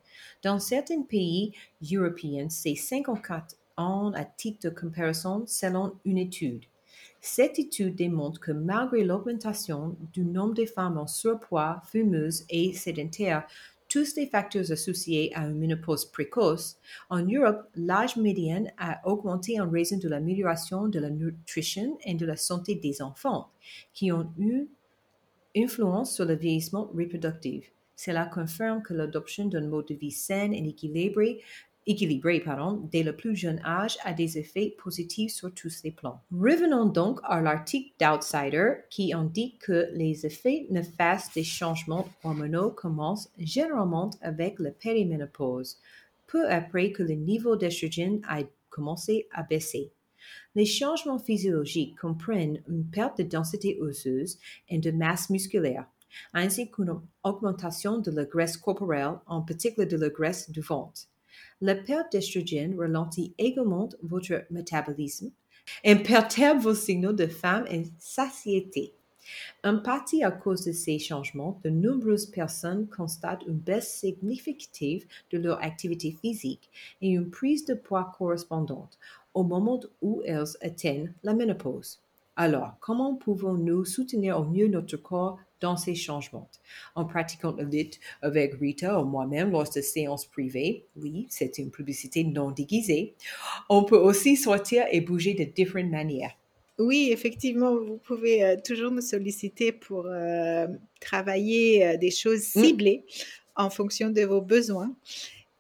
Dans 0.44 0.60
certains 0.60 1.04
pays 1.04 1.54
européens, 1.92 2.48
c'est 2.50 2.75
54 2.75 3.56
ans 3.78 4.12
à 4.13 4.25
titre 4.25 4.70
de 4.70 4.75
comparaison 4.75 5.44
selon 5.48 5.94
une 6.06 6.18
étude. 6.18 6.66
Cette 7.22 7.60
étude 7.60 7.95
démontre 7.95 8.39
que 8.39 8.51
malgré 8.51 9.03
l'augmentation 9.03 9.95
du 10.13 10.24
nombre 10.24 10.53
de 10.53 10.65
femmes 10.65 10.98
en 10.98 11.07
surpoids, 11.07 11.81
fumeuses 11.86 12.45
et 12.50 12.74
sédentaires, 12.74 13.48
tous 13.89 14.15
les 14.15 14.25
facteurs 14.25 14.72
associés 14.72 15.31
à 15.36 15.45
une 15.45 15.60
ménopause 15.60 16.05
précoce, 16.05 16.77
en 17.10 17.24
Europe, 17.24 17.67
l'âge 17.75 18.17
médian 18.17 18.65
a 18.77 19.07
augmenté 19.07 19.62
en 19.62 19.69
raison 19.69 19.98
de 19.98 20.10
l'amélioration 20.10 20.88
de 20.88 21.00
la 21.00 21.12
nutrition 21.12 21.98
et 22.03 22.15
de 22.15 22.25
la 22.25 22.36
santé 22.36 22.75
des 22.75 23.03
enfants, 23.03 23.51
qui 23.93 24.12
ont 24.12 24.33
eu 24.39 24.67
influence 25.55 26.15
sur 26.15 26.25
le 26.25 26.36
vieillissement 26.36 26.89
reproductif. 26.93 27.72
Cela 27.95 28.25
confirme 28.25 28.81
que 28.81 28.93
l'adoption 28.93 29.45
d'un 29.45 29.67
mode 29.67 29.88
de 29.88 29.93
vie 29.93 30.12
sain 30.12 30.51
et 30.51 30.67
équilibré 30.67 31.41
équilibré 31.86 32.40
pardon, 32.40 32.88
dès 32.92 33.04
le 33.04 33.16
plus 33.16 33.36
jeune 33.36 33.62
âge 33.66 33.98
a 34.04 34.13
des 34.13 34.38
effets 34.38 34.75
positifs 34.78 35.32
sur 35.32 35.54
tous 35.54 35.82
les 35.84 35.92
plans. 35.92 36.22
Revenons 36.32 36.86
donc 36.86 37.20
à 37.24 37.42
l'article 37.42 37.94
d'Outsider 38.00 38.74
qui 38.90 39.13
indique 39.13 39.60
que 39.60 39.90
les 39.94 40.25
effets 40.25 40.68
néfastes 40.70 41.36
des 41.36 41.44
changements 41.44 42.08
hormonaux 42.24 42.72
commencent 42.72 43.32
généralement 43.38 44.10
avec 44.22 44.60
la 44.60 44.72
périménopause, 44.72 45.78
peu 46.28 46.50
après 46.50 46.92
que 46.92 47.04
le 47.04 47.13
niveau 47.13 47.56
d'estrogène 47.56 48.22
a 48.28 48.42
commencé 48.70 49.28
à 49.32 49.44
baisser. 49.44 49.92
Les 50.56 50.66
changements 50.66 51.20
physiologiques 51.20 51.98
comprennent 52.00 52.62
une 52.68 52.86
perte 52.86 53.18
de 53.18 53.24
densité 53.24 53.78
osseuse 53.80 54.40
et 54.70 54.78
de 54.80 54.92
masse 54.92 55.30
musculaire, 55.30 55.86
ainsi 56.34 56.70
qu'une 56.72 57.02
augmentation 57.24 58.00
de 58.00 58.12
la 58.12 58.25
graisse 58.25 58.58
corporelle, 58.58 59.20
en 59.25 59.42
particulier 59.42 59.88
de 59.88 59.98
la 59.98 60.10
graisse 60.10 60.50
du 60.50 60.62
ventre. 60.62 61.02
La 61.62 61.75
perte 61.75 62.12
d'estrogène 62.12 62.78
ralentit 62.78 63.34
également 63.38 63.90
votre 64.02 64.46
métabolisme 64.50 65.32
et 65.84 65.96
perturbe 65.96 66.60
vos 66.60 66.75
signaux 66.75 67.13
de 67.13 67.28
faim 67.28 67.66
et 67.70 67.84
satiété. 68.00 68.94
En 69.63 69.80
partie 69.80 70.24
à 70.24 70.32
cause 70.32 70.66
de 70.66 70.74
ces 70.74 71.00
changements, 71.00 71.60
de 71.63 71.70
nombreuses 71.70 72.25
personnes 72.25 72.88
constatent 72.90 73.46
une 73.48 73.60
baisse 73.60 74.00
significative 74.00 75.06
de 75.32 75.38
leur 75.38 75.63
activité 75.63 76.18
physique 76.22 76.70
et 77.02 77.10
une 77.10 77.30
prise 77.30 77.66
de 77.66 77.74
poids 77.74 78.12
correspondante 78.18 79.00
au 79.34 79.44
moment 79.44 79.80
où 80.02 80.22
elles 80.25 80.58
atteignent 80.62 81.13
la 81.24 81.34
ménopause. 81.34 82.02
Alors, 82.36 82.75
comment 82.80 83.16
pouvons-nous 83.16 83.86
soutenir 83.86 84.40
au 84.40 84.44
mieux 84.44 84.68
notre 84.68 84.98
corps 84.98 85.40
dans 85.63 85.77
ces 85.77 85.96
changements. 85.96 86.50
En 86.93 87.05
pratiquant 87.05 87.53
le 87.58 87.63
lit 87.63 87.91
avec 88.22 88.53
Rita 88.55 89.01
ou 89.01 89.05
moi-même 89.05 89.50
lors 89.51 89.70
de 89.74 89.79
séances 89.79 90.25
privées, 90.25 90.86
oui, 90.98 91.25
c'est 91.29 91.58
une 91.58 91.72
publicité 91.72 92.25
non 92.25 92.51
déguisée, 92.51 93.15
on 93.70 93.86
peut 93.86 93.98
aussi 93.98 94.36
sortir 94.36 94.86
et 94.91 95.00
bouger 95.00 95.34
de 95.34 95.46
différentes 95.46 95.89
manières. 95.89 96.34
Oui, 96.79 97.10
effectivement, 97.12 97.75
vous 97.75 97.98
pouvez 97.98 98.43
euh, 98.43 98.55
toujours 98.62 98.91
nous 98.91 99.01
solliciter 99.01 99.72
pour 99.72 100.05
euh, 100.08 100.67
travailler 101.00 101.86
euh, 101.86 101.98
des 101.98 102.12
choses 102.12 102.53
mm. 102.55 102.63
ciblées 102.63 103.05
en 103.55 103.70
fonction 103.70 104.10
de 104.10 104.24
vos 104.24 104.41
besoins. 104.41 104.93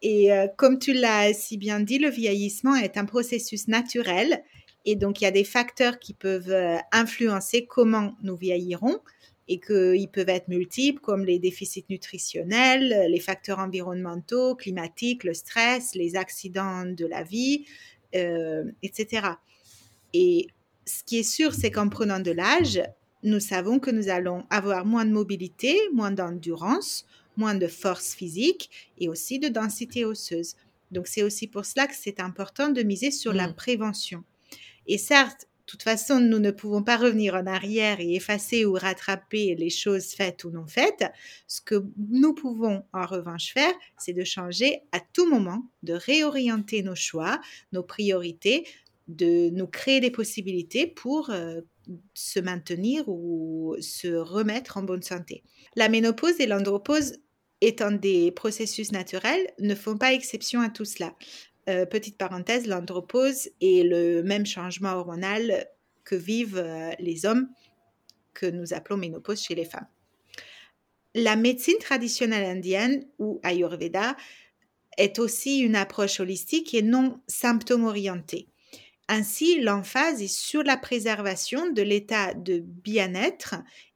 Et 0.05 0.31
comme 0.57 0.79
tu 0.79 0.91
l'as 0.91 1.31
si 1.31 1.55
bien 1.55 1.79
dit, 1.79 1.97
le 1.97 2.09
vieillissement 2.09 2.75
est 2.75 2.97
un 2.97 3.05
processus 3.05 3.69
naturel 3.69 4.43
et 4.83 4.97
donc 4.97 5.21
il 5.21 5.23
y 5.23 5.27
a 5.27 5.31
des 5.31 5.45
facteurs 5.45 5.97
qui 5.97 6.13
peuvent 6.13 6.53
influencer 6.91 7.65
comment 7.65 8.13
nous 8.21 8.35
vieillirons 8.35 8.99
et 9.47 9.59
qu'ils 9.59 10.09
peuvent 10.09 10.29
être 10.29 10.47
multiples 10.47 11.01
comme 11.01 11.25
les 11.25 11.39
déficits 11.39 11.85
nutritionnels, 11.89 13.07
les 13.09 13.19
facteurs 13.19 13.59
environnementaux, 13.59 14.55
climatiques, 14.55 15.23
le 15.23 15.33
stress, 15.33 15.95
les 15.95 16.15
accidents 16.15 16.85
de 16.85 17.05
la 17.05 17.23
vie, 17.23 17.65
euh, 18.15 18.63
etc. 18.83 19.27
Et 20.13 20.47
ce 20.85 21.03
qui 21.03 21.19
est 21.19 21.23
sûr, 21.23 21.53
c'est 21.53 21.71
qu'en 21.71 21.89
prenant 21.89 22.19
de 22.19 22.31
l'âge, 22.31 22.81
nous 23.23 23.39
savons 23.39 23.79
que 23.79 23.91
nous 23.91 24.09
allons 24.09 24.45
avoir 24.49 24.85
moins 24.85 25.05
de 25.05 25.11
mobilité, 25.11 25.77
moins 25.93 26.11
d'endurance, 26.11 27.05
moins 27.37 27.55
de 27.55 27.67
force 27.67 28.13
physique 28.13 28.69
et 28.99 29.09
aussi 29.09 29.39
de 29.39 29.47
densité 29.47 30.05
osseuse. 30.05 30.55
Donc 30.91 31.07
c'est 31.07 31.23
aussi 31.23 31.47
pour 31.47 31.65
cela 31.65 31.87
que 31.87 31.95
c'est 31.95 32.19
important 32.19 32.69
de 32.69 32.83
miser 32.83 33.11
sur 33.11 33.33
la 33.33 33.47
mmh. 33.47 33.55
prévention. 33.55 34.23
Et 34.87 34.97
certes, 34.97 35.47
toute 35.65 35.83
façon, 35.83 36.19
nous 36.19 36.39
ne 36.39 36.51
pouvons 36.51 36.83
pas 36.83 36.97
revenir 36.97 37.35
en 37.35 37.45
arrière 37.45 37.99
et 37.99 38.15
effacer 38.15 38.65
ou 38.65 38.73
rattraper 38.73 39.55
les 39.55 39.69
choses 39.69 40.13
faites 40.13 40.43
ou 40.43 40.51
non 40.51 40.67
faites. 40.67 41.05
Ce 41.47 41.61
que 41.61 41.83
nous 41.97 42.33
pouvons 42.33 42.83
en 42.93 43.05
revanche 43.05 43.53
faire, 43.53 43.73
c'est 43.97 44.13
de 44.13 44.23
changer 44.23 44.81
à 44.91 44.99
tout 44.99 45.29
moment, 45.29 45.63
de 45.83 45.93
réorienter 45.93 46.83
nos 46.83 46.95
choix, 46.95 47.39
nos 47.71 47.83
priorités, 47.83 48.67
de 49.07 49.49
nous 49.49 49.67
créer 49.67 49.99
des 49.99 50.11
possibilités 50.11 50.87
pour 50.87 51.29
euh, 51.29 51.61
se 52.13 52.39
maintenir 52.39 53.07
ou 53.07 53.75
se 53.79 54.07
remettre 54.07 54.77
en 54.77 54.83
bonne 54.83 55.01
santé. 55.01 55.43
La 55.75 55.89
ménopause 55.89 56.39
et 56.39 56.47
l'andropause 56.47 57.13
étant 57.63 57.91
des 57.91 58.31
processus 58.31 58.91
naturels, 58.91 59.47
ne 59.59 59.73
font 59.73 59.97
pas 59.97 60.13
exception 60.13 60.59
à 60.59 60.69
tout 60.69 60.85
cela. 60.85 61.15
Euh, 61.69 61.85
petite 61.85 62.17
parenthèse, 62.17 62.67
l'andropause 62.67 63.49
est 63.61 63.87
le 63.87 64.21
même 64.21 64.45
changement 64.45 64.93
hormonal 64.93 65.67
que 66.03 66.15
vivent 66.15 66.57
euh, 66.57 66.91
les 66.99 67.25
hommes 67.25 67.49
que 68.33 68.45
nous 68.45 68.73
appelons 68.73 68.97
ménopause 68.97 69.41
chez 69.41 69.55
les 69.55 69.63
femmes. 69.63 69.87
La 71.15 71.35
médecine 71.35 71.77
traditionnelle 71.79 72.45
indienne 72.45 73.05
ou 73.19 73.39
Ayurveda 73.43 74.17
est 74.97 75.19
aussi 75.19 75.59
une 75.59 75.75
approche 75.75 76.19
holistique 76.19 76.73
et 76.73 76.81
non 76.81 77.21
symptôme-orientée. 77.27 78.47
Ainsi, 79.07 79.61
l'emphase 79.61 80.21
est 80.21 80.27
sur 80.27 80.63
la 80.63 80.75
préservation 80.75 81.71
de 81.71 81.81
l'état 81.81 82.33
de 82.33 82.59
bien-être 82.59 83.55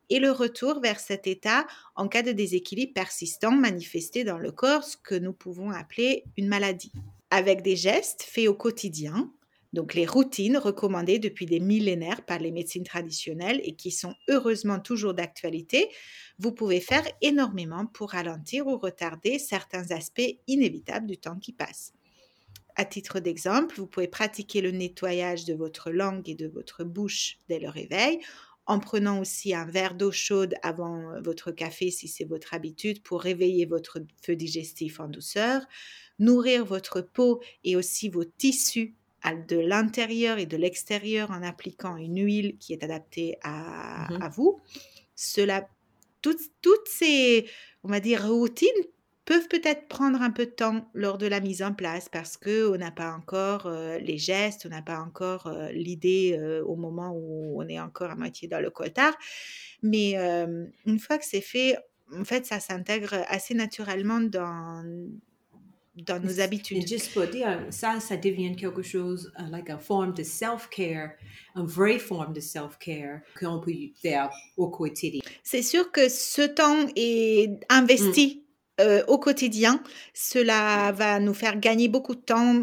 et 0.10 0.20
le 0.20 0.32
retour 0.32 0.80
vers 0.80 1.00
cet 1.00 1.28
état 1.28 1.66
en 1.96 2.08
cas 2.08 2.22
de 2.22 2.32
déséquilibre 2.32 2.94
persistant 2.94 3.52
manifesté 3.52 4.24
dans 4.24 4.38
le 4.38 4.52
corps, 4.52 4.84
ce 4.84 4.96
que 4.96 5.16
nous 5.16 5.34
pouvons 5.34 5.72
appeler 5.72 6.24
une 6.38 6.48
maladie 6.48 6.92
avec 7.30 7.62
des 7.62 7.76
gestes 7.76 8.24
faits 8.24 8.48
au 8.48 8.54
quotidien, 8.54 9.32
donc 9.74 9.94
les 9.94 10.06
routines 10.06 10.58
recommandées 10.58 11.20
depuis 11.20 11.46
des 11.46 11.60
millénaires 11.60 12.26
par 12.26 12.40
les 12.40 12.52
médecines 12.52 12.86
traditionnelles 12.86 13.62
et 13.64 13.76
qui 13.76 13.92
sont 13.92 14.16
heureusement 14.30 14.80
toujours 14.80 15.14
d'actualité, 15.14 15.90
vous 16.40 16.54
pouvez 16.54 16.80
faire 16.80 17.06
énormément 17.22 17.86
pour 17.86 18.12
ralentir 18.12 18.68
ou 18.68 18.78
retarder 18.78 19.40
certains 19.40 19.92
aspects 19.92 20.40
inévitables 20.48 21.08
du 21.08 21.18
temps 21.18 21.38
qui 21.38 21.52
passe. 21.52 21.94
À 22.76 22.86
titre 22.86 23.20
d'exemple, 23.20 23.76
vous 23.76 23.88
pouvez 23.88 24.08
pratiquer 24.08 24.62
le 24.62 24.72
nettoyage 24.72 25.46
de 25.46 25.56
votre 25.56 25.92
langue 25.92 26.30
et 26.30 26.36
de 26.36 26.48
votre 26.48 26.84
bouche 26.84 27.40
dès 27.50 27.60
le 27.60 27.70
réveil, 27.70 28.20
en 28.68 28.80
prenant 28.80 29.20
aussi 29.20 29.54
un 29.54 29.66
verre 29.66 29.96
d'eau 29.96 30.12
chaude 30.12 30.56
avant 30.62 31.22
votre 31.22 31.52
café 31.52 31.90
si 31.90 32.08
c'est 32.08 32.26
votre 32.26 32.54
habitude 32.54 33.02
pour 33.02 33.22
réveiller 33.22 33.66
votre 33.66 34.00
feu 34.22 34.36
digestif 34.36 35.00
en 35.00 35.08
douceur, 35.08 35.62
nourrir 36.20 36.66
votre 36.66 37.02
peau 37.02 37.42
et 37.64 37.76
aussi 37.76 38.10
vos 38.10 38.26
tissus 38.26 38.96
de 39.34 39.58
l'intérieur 39.58 40.38
et 40.38 40.46
de 40.46 40.58
l'extérieur 40.58 41.32
en 41.32 41.44
appliquant 41.44 41.98
une 41.98 42.24
huile 42.24 42.58
qui 42.60 42.74
est 42.74 42.84
adaptée 42.84 43.38
à, 43.44 44.08
mmh 44.12 44.30
vous. 44.36 44.60
Cela, 45.16 45.68
toutes, 46.22 46.42
toutes 46.62 46.88
ces, 46.88 47.50
on 47.84 47.90
va 47.90 48.00
dire, 48.00 48.28
routines 48.28 48.70
peuvent 49.28 49.50
peut-être 49.50 49.90
prendre 49.90 50.22
un 50.22 50.32
peu 50.32 50.46
de 50.46 50.52
temps 50.52 50.90
lors 50.94 51.18
de 51.18 51.28
la 51.28 51.42
mise 51.42 51.62
en 51.62 51.74
place 51.74 52.08
parce 52.08 52.38
que 52.38 52.72
on 52.74 52.78
n'a 52.78 52.92
pas 52.92 53.12
encore 53.12 53.66
euh, 53.66 54.00
les 54.00 54.18
gestes, 54.18 54.66
on 54.66 54.70
n'a 54.70 54.82
pas 54.82 55.00
encore 55.00 55.48
euh, 55.48 55.70
l'idée 55.74 56.38
euh, 56.40 56.64
au 56.64 56.78
moment 56.78 57.12
où 57.14 57.62
on 57.62 57.68
est 57.68 57.80
encore 57.80 58.10
à 58.10 58.16
moitié 58.16 58.48
dans 58.48 58.62
le 58.62 58.70
coltard. 58.70 59.14
Mais 59.84 60.14
une 60.86 61.00
fois 61.00 61.18
que 61.18 61.26
c'est 61.26 61.42
fait, 61.42 61.78
en 62.18 62.24
fait, 62.24 62.46
ça 62.46 62.60
s'intègre 62.60 63.26
assez 63.28 63.54
naturellement 63.54 64.22
dans, 64.22 64.84
dans 65.98 66.20
nos 66.20 66.40
habitudes. 66.40 66.88
juste 66.88 67.14
pour 67.14 67.28
dire, 67.28 67.66
ça, 67.70 68.00
ça 68.00 68.18
devient 68.18 68.56
quelque 68.56 68.82
chose, 68.82 69.32
uh, 69.38 69.52
like 69.52 69.70
a 69.70 69.78
forme 69.78 70.14
de 70.14 70.24
self-care, 70.24 71.12
une 71.56 71.66
vraie 71.66 72.00
forme 72.00 72.34
de 72.34 72.40
self-care 72.40 73.20
qu'on 73.40 73.60
peut 73.60 73.74
faire 74.02 74.32
au 74.56 74.70
quotidien. 74.70 75.22
C'est 75.44 75.62
sûr 75.62 75.92
que 75.92 76.10
ce 76.10 76.42
temps 76.42 76.88
est 76.96 77.60
investi 77.70 78.42
mm. 78.42 78.47
Euh, 78.80 79.04
au 79.08 79.18
quotidien. 79.18 79.82
Cela 80.14 80.92
va 80.92 81.20
nous 81.20 81.34
faire 81.34 81.60
gagner 81.60 81.88
beaucoup 81.88 82.14
de 82.14 82.22
temps 82.22 82.62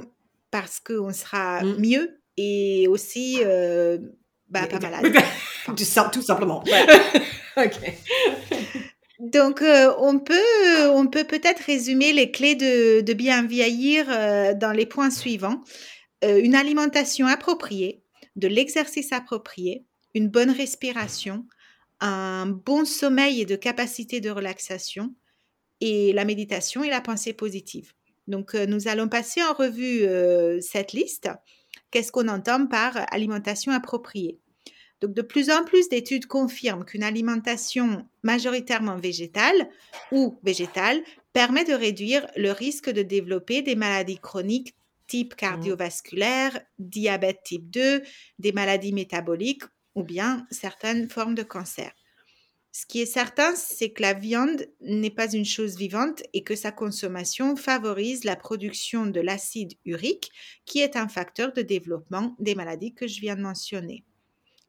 parce 0.52 0.78
qu'on 0.78 1.12
sera 1.12 1.64
mm. 1.64 1.80
mieux 1.80 2.20
et 2.36 2.86
aussi 2.88 3.40
euh, 3.42 3.98
bah, 4.48 4.68
pas 4.68 4.78
malade. 4.78 5.12
tout 6.12 6.22
simplement. 6.22 6.62
Donc, 9.18 9.60
euh, 9.62 9.92
on 9.98 10.20
peut, 10.20 10.88
on 10.92 11.08
peut 11.08 11.24
peut-être 11.24 11.64
résumer 11.64 12.12
les 12.12 12.30
clés 12.30 12.54
de, 12.54 13.12
bien 13.12 13.44
vieillir 13.44 14.06
dans 14.56 14.72
les 14.72 14.86
points 14.86 15.10
suivants. 15.10 15.64
Une 16.22 16.54
alimentation 16.54 17.26
appropriée, 17.26 18.04
de 18.36 18.46
l'exercice 18.46 19.12
approprié, 19.12 19.84
une 20.14 20.28
bonne 20.28 20.50
respiration, 20.50 21.44
un 22.00 22.46
bon 22.46 22.84
sommeil 22.84 23.40
et 23.40 23.46
de 23.46 23.56
capacité 23.56 24.20
de 24.20 24.30
relaxation, 24.30 25.12
et 25.80 26.12
la 26.12 26.24
méditation 26.24 26.82
et 26.84 26.90
la 26.90 27.00
pensée 27.00 27.32
positive. 27.32 27.92
Donc, 28.26 28.54
nous 28.54 28.88
allons 28.88 29.08
passer 29.08 29.42
en 29.42 29.52
revue 29.52 30.06
cette 30.62 30.92
liste. 30.92 31.28
Qu'est-ce 31.90 32.10
qu'on 32.10 32.28
entend 32.28 32.66
par 32.66 32.92
alimentation 33.12 33.72
appropriée? 33.72 34.38
Donc 35.00 35.12
de 35.12 35.20
plus 35.20 35.50
en 35.50 35.64
plus 35.64 35.90
d'études 35.90 36.24
confirment 36.24 36.84
qu'une 36.84 37.02
alimentation 37.02 38.08
majoritairement 38.22 38.96
végétale 38.96 39.68
ou 40.12 40.38
végétale 40.42 41.02
permet 41.34 41.64
de 41.64 41.74
réduire 41.74 42.26
le 42.36 42.52
risque 42.52 42.88
de 42.88 43.02
développer 43.02 43.60
des 43.60 43.74
maladies 43.74 44.18
chroniques 44.18 44.74
type 45.06 45.34
mmh. 45.34 45.36
cardiovasculaire, 45.36 46.58
diabète 46.78 47.42
type 47.44 47.68
2, 47.68 48.02
des 48.38 48.52
maladies 48.52 48.94
métaboliques 48.94 49.64
ou 49.94 50.02
bien 50.02 50.46
certaines 50.50 51.10
formes 51.10 51.34
de 51.34 51.42
cancer. 51.42 51.92
Ce 52.76 52.86
qui 52.86 53.00
est 53.00 53.06
certain, 53.06 53.54
c'est 53.54 53.90
que 53.90 54.02
la 54.02 54.14
viande 54.14 54.66
n'est 54.80 55.08
pas 55.08 55.32
une 55.32 55.44
chose 55.44 55.76
vivante 55.76 56.24
et 56.32 56.42
que 56.42 56.56
sa 56.56 56.72
consommation 56.72 57.54
favorise 57.54 58.24
la 58.24 58.34
production 58.34 59.06
de 59.06 59.20
l'acide 59.20 59.74
urique, 59.84 60.32
qui 60.64 60.80
est 60.80 60.96
un 60.96 61.06
facteur 61.06 61.52
de 61.52 61.62
développement 61.62 62.34
des 62.40 62.56
maladies 62.56 62.92
que 62.92 63.06
je 63.06 63.20
viens 63.20 63.36
de 63.36 63.42
mentionner. 63.42 64.02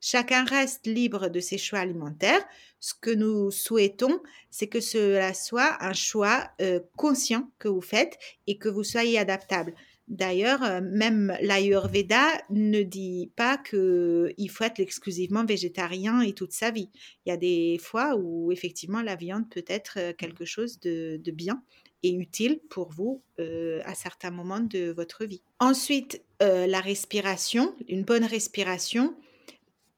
Chacun 0.01 0.43
reste 0.43 0.85
libre 0.85 1.29
de 1.29 1.39
ses 1.39 1.57
choix 1.57 1.79
alimentaires. 1.79 2.45
Ce 2.79 2.93
que 2.93 3.09
nous 3.09 3.49
souhaitons, 3.49 4.21
c'est 4.51 4.67
que 4.67 4.81
cela 4.81 5.33
soit 5.33 5.83
un 5.83 5.93
choix 5.93 6.51
euh, 6.61 6.79
conscient 6.95 7.49
que 7.57 7.69
vous 7.69 7.81
faites 7.81 8.19
et 8.45 8.59
que 8.59 8.69
vous 8.69 8.83
soyez 8.83 9.17
adaptable. 9.17 9.73
D'ailleurs, 10.07 10.61
euh, 10.63 10.81
même 10.81 11.35
l'Ayurveda 11.41 12.25
ne 12.51 12.83
dit 12.83 13.31
pas 13.35 13.57
qu'il 13.57 14.49
faut 14.49 14.63
être 14.63 14.79
exclusivement 14.79 15.45
végétarien 15.45 16.21
et 16.21 16.33
toute 16.33 16.51
sa 16.51 16.69
vie. 16.69 16.89
Il 17.25 17.29
y 17.29 17.31
a 17.31 17.37
des 17.37 17.79
fois 17.81 18.15
où 18.15 18.51
effectivement 18.51 19.01
la 19.01 19.15
viande 19.15 19.49
peut 19.49 19.65
être 19.67 19.97
euh, 19.97 20.13
quelque 20.13 20.45
chose 20.45 20.79
de, 20.79 21.19
bien 21.31 21.63
et 22.03 22.13
utile 22.13 22.59
pour 22.69 22.91
vous 22.91 23.23
euh, 23.39 23.81
à 23.85 23.95
certains 23.95 24.29
moments 24.29 24.59
de 24.59 24.91
votre 24.91 25.25
vie. 25.25 25.41
Ensuite, 25.59 26.21
la 26.39 26.81
respiration, 26.81 27.75
une 27.87 28.03
bonne 28.03 28.25
respiration, 28.25 29.15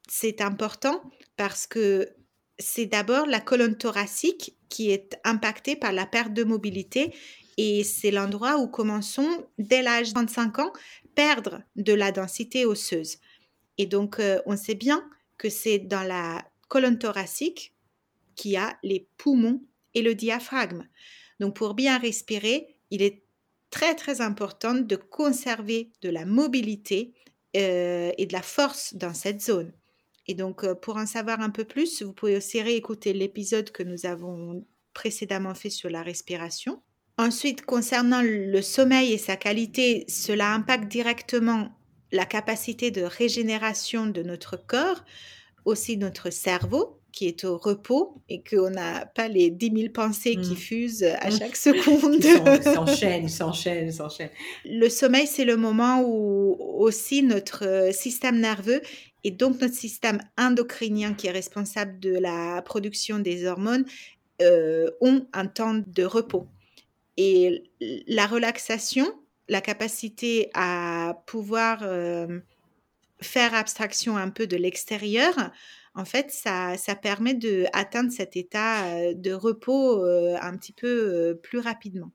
c'est 0.07 0.39
important 0.39 1.01
parce 1.35 1.67
que 1.67 2.07
c'est 2.59 2.85
d'abord 2.85 3.25
la 3.25 3.41
colonne 3.41 3.77
thoracique 3.77 4.55
qui 4.69 4.91
est 4.91 5.17
impactée 5.23 5.75
par 5.75 5.91
la 5.91 6.05
perte 6.05 6.33
de 6.33 6.43
mobilité 6.43 7.13
et 7.57 7.83
c'est 7.83 8.11
l'endroit 8.11 8.57
où 8.57 8.67
commençons, 8.67 9.47
dès 9.57 9.81
l'âge 9.81 10.09
de 10.09 10.13
35 10.13 10.59
ans, 10.59 10.73
perdre 11.15 11.63
de 11.75 11.93
la 11.93 12.11
densité 12.11 12.65
osseuse. 12.65 13.17
Et 13.79 13.87
donc, 13.87 14.19
euh, 14.19 14.39
on 14.45 14.55
sait 14.55 14.75
bien 14.75 15.03
que 15.37 15.49
c'est 15.49 15.79
dans 15.79 16.03
la 16.03 16.45
colonne 16.67 16.99
thoracique 16.99 17.73
qu'il 18.35 18.51
y 18.51 18.57
a 18.57 18.77
les 18.83 19.07
poumons 19.17 19.61
et 19.95 20.03
le 20.03 20.13
diaphragme. 20.13 20.87
Donc, 21.39 21.55
pour 21.55 21.73
bien 21.73 21.97
respirer, 21.97 22.75
il 22.91 23.01
est 23.01 23.23
très, 23.71 23.95
très 23.95 24.21
important 24.21 24.75
de 24.75 24.95
conserver 24.95 25.91
de 26.01 26.09
la 26.09 26.25
mobilité 26.25 27.13
euh, 27.55 28.11
et 28.17 28.25
de 28.27 28.33
la 28.33 28.41
force 28.43 28.93
dans 28.93 29.13
cette 29.13 29.41
zone. 29.41 29.73
Et 30.27 30.35
donc, 30.35 30.63
euh, 30.63 30.75
pour 30.75 30.97
en 30.97 31.05
savoir 31.05 31.41
un 31.41 31.49
peu 31.49 31.65
plus, 31.65 32.03
vous 32.03 32.13
pouvez 32.13 32.37
aussi 32.37 32.61
réécouter 32.61 33.13
l'épisode 33.13 33.71
que 33.71 33.83
nous 33.83 34.05
avons 34.05 34.65
précédemment 34.93 35.55
fait 35.55 35.69
sur 35.69 35.89
la 35.89 36.03
respiration. 36.03 36.81
Ensuite, 37.17 37.65
concernant 37.65 38.21
le 38.21 38.61
sommeil 38.61 39.13
et 39.13 39.17
sa 39.17 39.35
qualité, 39.37 40.05
cela 40.07 40.53
impacte 40.53 40.87
directement 40.87 41.69
la 42.11 42.25
capacité 42.25 42.91
de 42.91 43.01
régénération 43.01 44.05
de 44.05 44.21
notre 44.21 44.55
corps, 44.55 45.03
aussi 45.65 45.97
notre 45.97 46.29
cerveau 46.29 46.97
qui 47.17 47.25
est 47.25 47.45
au 47.45 47.57
repos 47.57 48.21
et 48.29 48.43
qu'on 48.43 48.69
n'a 48.69 49.07
pas 49.07 49.27
les 49.27 49.49
10 49.49 49.71
000 49.75 49.89
pensées 49.91 50.35
qui 50.35 50.51
mmh. 50.51 50.55
fusent 50.55 51.03
à 51.03 51.29
mmh. 51.29 51.39
chaque 51.39 51.55
seconde. 51.55 52.21
s'enchaînent, 52.63 53.27
s'enchaînent, 53.27 53.91
s'enchaînent. 53.91 54.29
Le 54.65 54.87
sommeil, 54.87 55.25
c'est 55.25 55.43
le 55.43 55.57
moment 55.57 56.03
où 56.05 56.55
aussi 56.77 57.23
notre 57.23 57.65
euh, 57.65 57.91
système 57.91 58.39
nerveux 58.39 58.81
et 59.23 59.31
donc 59.31 59.59
notre 59.59 59.73
système 59.73 60.19
endocrinien 60.37 61.15
qui 61.15 61.25
est 61.25 61.31
responsable 61.31 61.99
de 61.99 62.19
la 62.19 62.61
production 62.61 63.17
des 63.17 63.47
hormones 63.47 63.85
euh, 64.43 64.91
ont 65.01 65.25
un 65.33 65.47
temps 65.47 65.81
de 65.87 66.03
repos. 66.03 66.45
Et 67.17 67.63
la 68.07 68.27
relaxation, 68.27 69.11
la 69.49 69.61
capacité 69.61 70.49
à 70.53 71.23
pouvoir 71.25 71.79
euh, 71.81 72.39
faire 73.21 73.53
abstraction 73.55 74.17
un 74.17 74.29
peu 74.29 74.45
de 74.45 74.55
l'extérieur, 74.55 75.33
en 75.95 76.05
fait, 76.05 76.31
ça, 76.31 76.77
ça 76.77 76.95
permet 76.95 77.33
d'atteindre 77.33 78.11
cet 78.11 78.37
état 78.37 78.85
euh, 78.85 79.13
de 79.15 79.33
repos 79.33 80.03
euh, 80.03 80.37
un 80.39 80.55
petit 80.55 80.73
peu 80.73 81.39
plus 81.41 81.59
rapidement. 81.59 82.11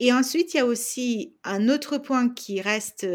Et 0.00 0.12
ensuite, 0.12 0.52
il 0.52 0.58
y 0.58 0.60
a 0.60 0.66
aussi 0.66 1.34
un 1.44 1.68
autre 1.68 1.96
point 1.96 2.28
qui 2.28 2.60
reste 2.60 3.06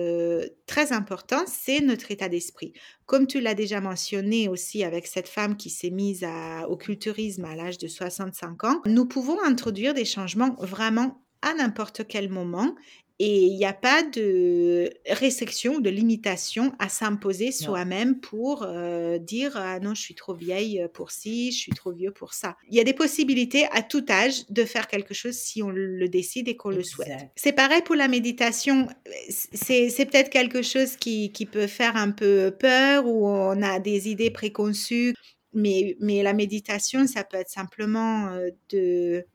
très 0.66 0.92
important, 0.92 1.44
c'est 1.46 1.82
notre 1.82 2.10
état 2.12 2.30
d'esprit. 2.30 2.74
Comme 3.06 3.28
tu 3.28 3.40
l'as 3.40 3.54
déjà 3.54 3.80
mentionné 3.80 4.50
aussi 4.50 4.84
avec 4.84 5.06
cette 5.06 5.28
femme 5.28 5.56
qui 5.56 5.70
s'est 5.70 5.92
mise 5.92 6.26
au 6.68 6.76
culturisme 6.76 7.46
à 7.46 7.56
l'âge 7.56 7.78
de 7.78 7.88
65 7.88 8.64
ans, 8.64 8.82
nous 8.86 9.06
pouvons 9.06 9.42
introduire 9.44 9.94
des 9.94 10.06
changements 10.06 10.56
vraiment 10.60 11.24
à 11.44 11.54
n'importe 11.54 12.08
quel 12.08 12.30
moment 12.30 12.76
et 13.20 13.46
il 13.46 13.58
n'y 13.58 13.66
a 13.66 13.74
pas 13.74 14.04
de 14.04 14.92
restriction, 15.10 15.80
de 15.80 15.90
limitation 15.90 16.74
à 16.78 16.88
s'imposer 16.88 17.52
soi-même 17.52 18.20
pour 18.20 18.62
euh, 18.64 19.18
dire 19.18 19.54
ah 19.56 19.80
non, 19.80 19.96
je 19.96 20.02
suis 20.02 20.14
trop 20.14 20.36
vieille 20.36 20.86
pour 20.94 21.10
ci, 21.10 21.52
je 21.52 21.58
suis 21.58 21.72
trop 21.72 21.92
vieux 21.92 22.12
pour 22.12 22.34
ça. 22.34 22.58
Il 22.70 22.76
y 22.76 22.80
a 22.80 22.84
des 22.84 22.94
possibilités 22.94 23.66
à 23.72 23.82
tout 23.82 24.06
âge 24.10 24.48
de 24.50 24.64
faire 24.66 24.88
quelque 24.88 25.16
chose 25.16 25.34
si 25.34 25.64
on 25.64 25.70
le 25.70 26.08
décide 26.08 26.48
et 26.48 26.56
qu'on 26.56 26.70
le 26.70 26.84
souhaite. 26.84 27.32
C'est 27.36 27.54
pareil 27.54 27.82
pour 27.82 27.96
la 27.96 28.08
méditation. 28.08 28.88
C'est 29.30 30.06
peut-être 30.06 30.30
quelque 30.30 30.62
chose 30.62 30.96
qui, 30.96 31.32
qui 31.32 31.48
peut 31.48 31.68
faire 31.68 31.96
un 31.96 32.12
peu 32.12 32.52
peur 32.58 33.08
ou 33.08 33.28
on 33.28 33.62
a 33.64 33.80
des 33.80 34.10
idées 34.10 34.32
préconçues. 34.32 35.16
Mais, 35.54 35.96
mais 36.00 36.22
la 36.22 36.34
méditation, 36.34 37.08
ça 37.08 37.24
peut 37.24 37.38
être 37.38 37.50
simplement 37.50 38.30
de 38.70 39.26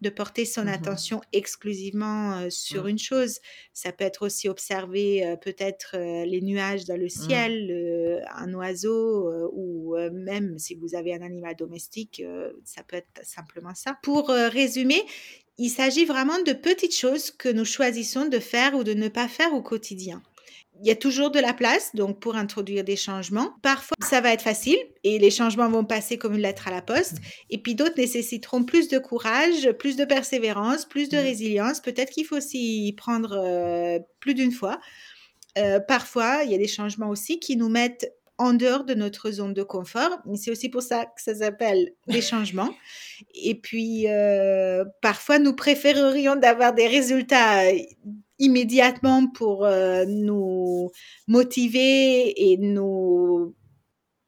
de 0.00 0.10
porter 0.10 0.44
son 0.44 0.64
mmh 0.64 0.68
attention 0.68 1.20
exclusivement 1.32 2.50
sur 2.50 2.86
une 2.86 2.98
chose. 2.98 3.38
Ça 3.72 3.92
peut 3.92 4.04
être 4.04 4.24
aussi 4.24 4.48
observer 4.48 5.36
peut-être 5.42 5.96
les 6.24 6.40
nuages 6.40 6.84
dans 6.84 6.96
le 6.96 7.06
mmh. 7.06 7.08
ciel, 7.08 8.24
un 8.34 8.52
oiseau 8.54 9.50
ou 9.52 9.96
même 10.12 10.58
si 10.58 10.74
vous 10.74 10.94
avez 10.94 11.14
un 11.14 11.22
animal 11.22 11.56
domestique, 11.56 12.22
ça 12.64 12.82
peut 12.82 12.96
être 12.96 13.24
simplement 13.24 13.74
ça. 13.74 13.98
Pour 14.02 14.28
résumer, 14.28 15.02
il 15.58 15.70
s'agit 15.70 16.04
vraiment 16.04 16.40
de 16.42 16.52
petites 16.52 16.96
choses 16.96 17.30
que 17.30 17.48
nous 17.48 17.64
choisissons 17.64 18.28
de 18.28 18.38
faire 18.38 18.74
ou 18.74 18.84
de 18.84 18.94
ne 18.94 19.08
pas 19.08 19.28
faire 19.28 19.52
au 19.54 19.62
quotidien 19.62 20.22
il 20.80 20.86
y 20.86 20.90
a 20.90 20.96
toujours 20.96 21.30
de 21.30 21.40
la 21.40 21.52
place 21.52 21.94
donc 21.94 22.20
pour 22.20 22.36
introduire 22.36 22.84
des 22.84 22.96
changements. 22.96 23.54
Parfois, 23.62 23.96
ça 24.02 24.20
va 24.20 24.32
être 24.32 24.42
facile 24.42 24.78
et 25.04 25.18
les 25.18 25.30
changements 25.30 25.68
vont 25.68 25.84
passer 25.84 26.18
comme 26.18 26.34
une 26.34 26.42
lettre 26.42 26.68
à 26.68 26.70
la 26.70 26.82
poste. 26.82 27.14
Mmh. 27.14 27.26
Et 27.50 27.58
puis 27.58 27.74
d'autres 27.74 27.96
nécessiteront 27.96 28.64
plus 28.64 28.88
de 28.88 28.98
courage, 28.98 29.70
plus 29.78 29.96
de 29.96 30.04
persévérance, 30.04 30.84
plus 30.84 31.08
de 31.08 31.16
mmh. 31.16 31.20
résilience. 31.20 31.80
Peut-être 31.80 32.10
qu'il 32.10 32.26
faut 32.26 32.40
s'y 32.40 32.94
prendre 32.96 33.36
euh, 33.36 33.98
plus 34.20 34.34
d'une 34.34 34.52
fois. 34.52 34.78
Euh, 35.56 35.80
parfois, 35.80 36.42
il 36.44 36.52
y 36.52 36.54
a 36.54 36.58
des 36.58 36.68
changements 36.68 37.08
aussi 37.08 37.40
qui 37.40 37.56
nous 37.56 37.68
mettent 37.68 38.12
en 38.38 38.52
dehors 38.52 38.84
de 38.84 38.94
notre 38.94 39.32
zone 39.32 39.52
de 39.52 39.64
confort. 39.64 40.20
C'est 40.36 40.52
aussi 40.52 40.68
pour 40.68 40.82
ça 40.82 41.06
que 41.06 41.20
ça 41.20 41.34
s'appelle 41.34 41.90
des 42.06 42.20
changements. 42.22 42.72
Et 43.34 43.56
puis, 43.56 44.06
euh, 44.06 44.84
parfois, 45.02 45.40
nous 45.40 45.54
préférerions 45.54 46.36
d'avoir 46.36 46.72
des 46.72 46.86
résultats 46.86 47.64
immédiatement 48.38 49.26
pour 49.28 49.64
euh, 49.64 50.04
nous 50.06 50.90
motiver 51.26 52.50
et 52.50 52.56
nous 52.56 53.54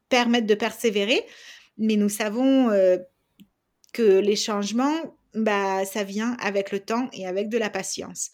permettre 0.08 0.46
de 0.46 0.54
persévérer. 0.54 1.24
Mais 1.78 1.96
nous 1.96 2.08
savons 2.08 2.70
euh, 2.70 2.98
que 3.92 4.18
les 4.18 4.36
changements, 4.36 5.16
bah, 5.34 5.84
ça 5.84 6.04
vient 6.04 6.36
avec 6.40 6.72
le 6.72 6.80
temps 6.80 7.08
et 7.12 7.26
avec 7.26 7.48
de 7.48 7.58
la 7.58 7.70
patience. 7.70 8.30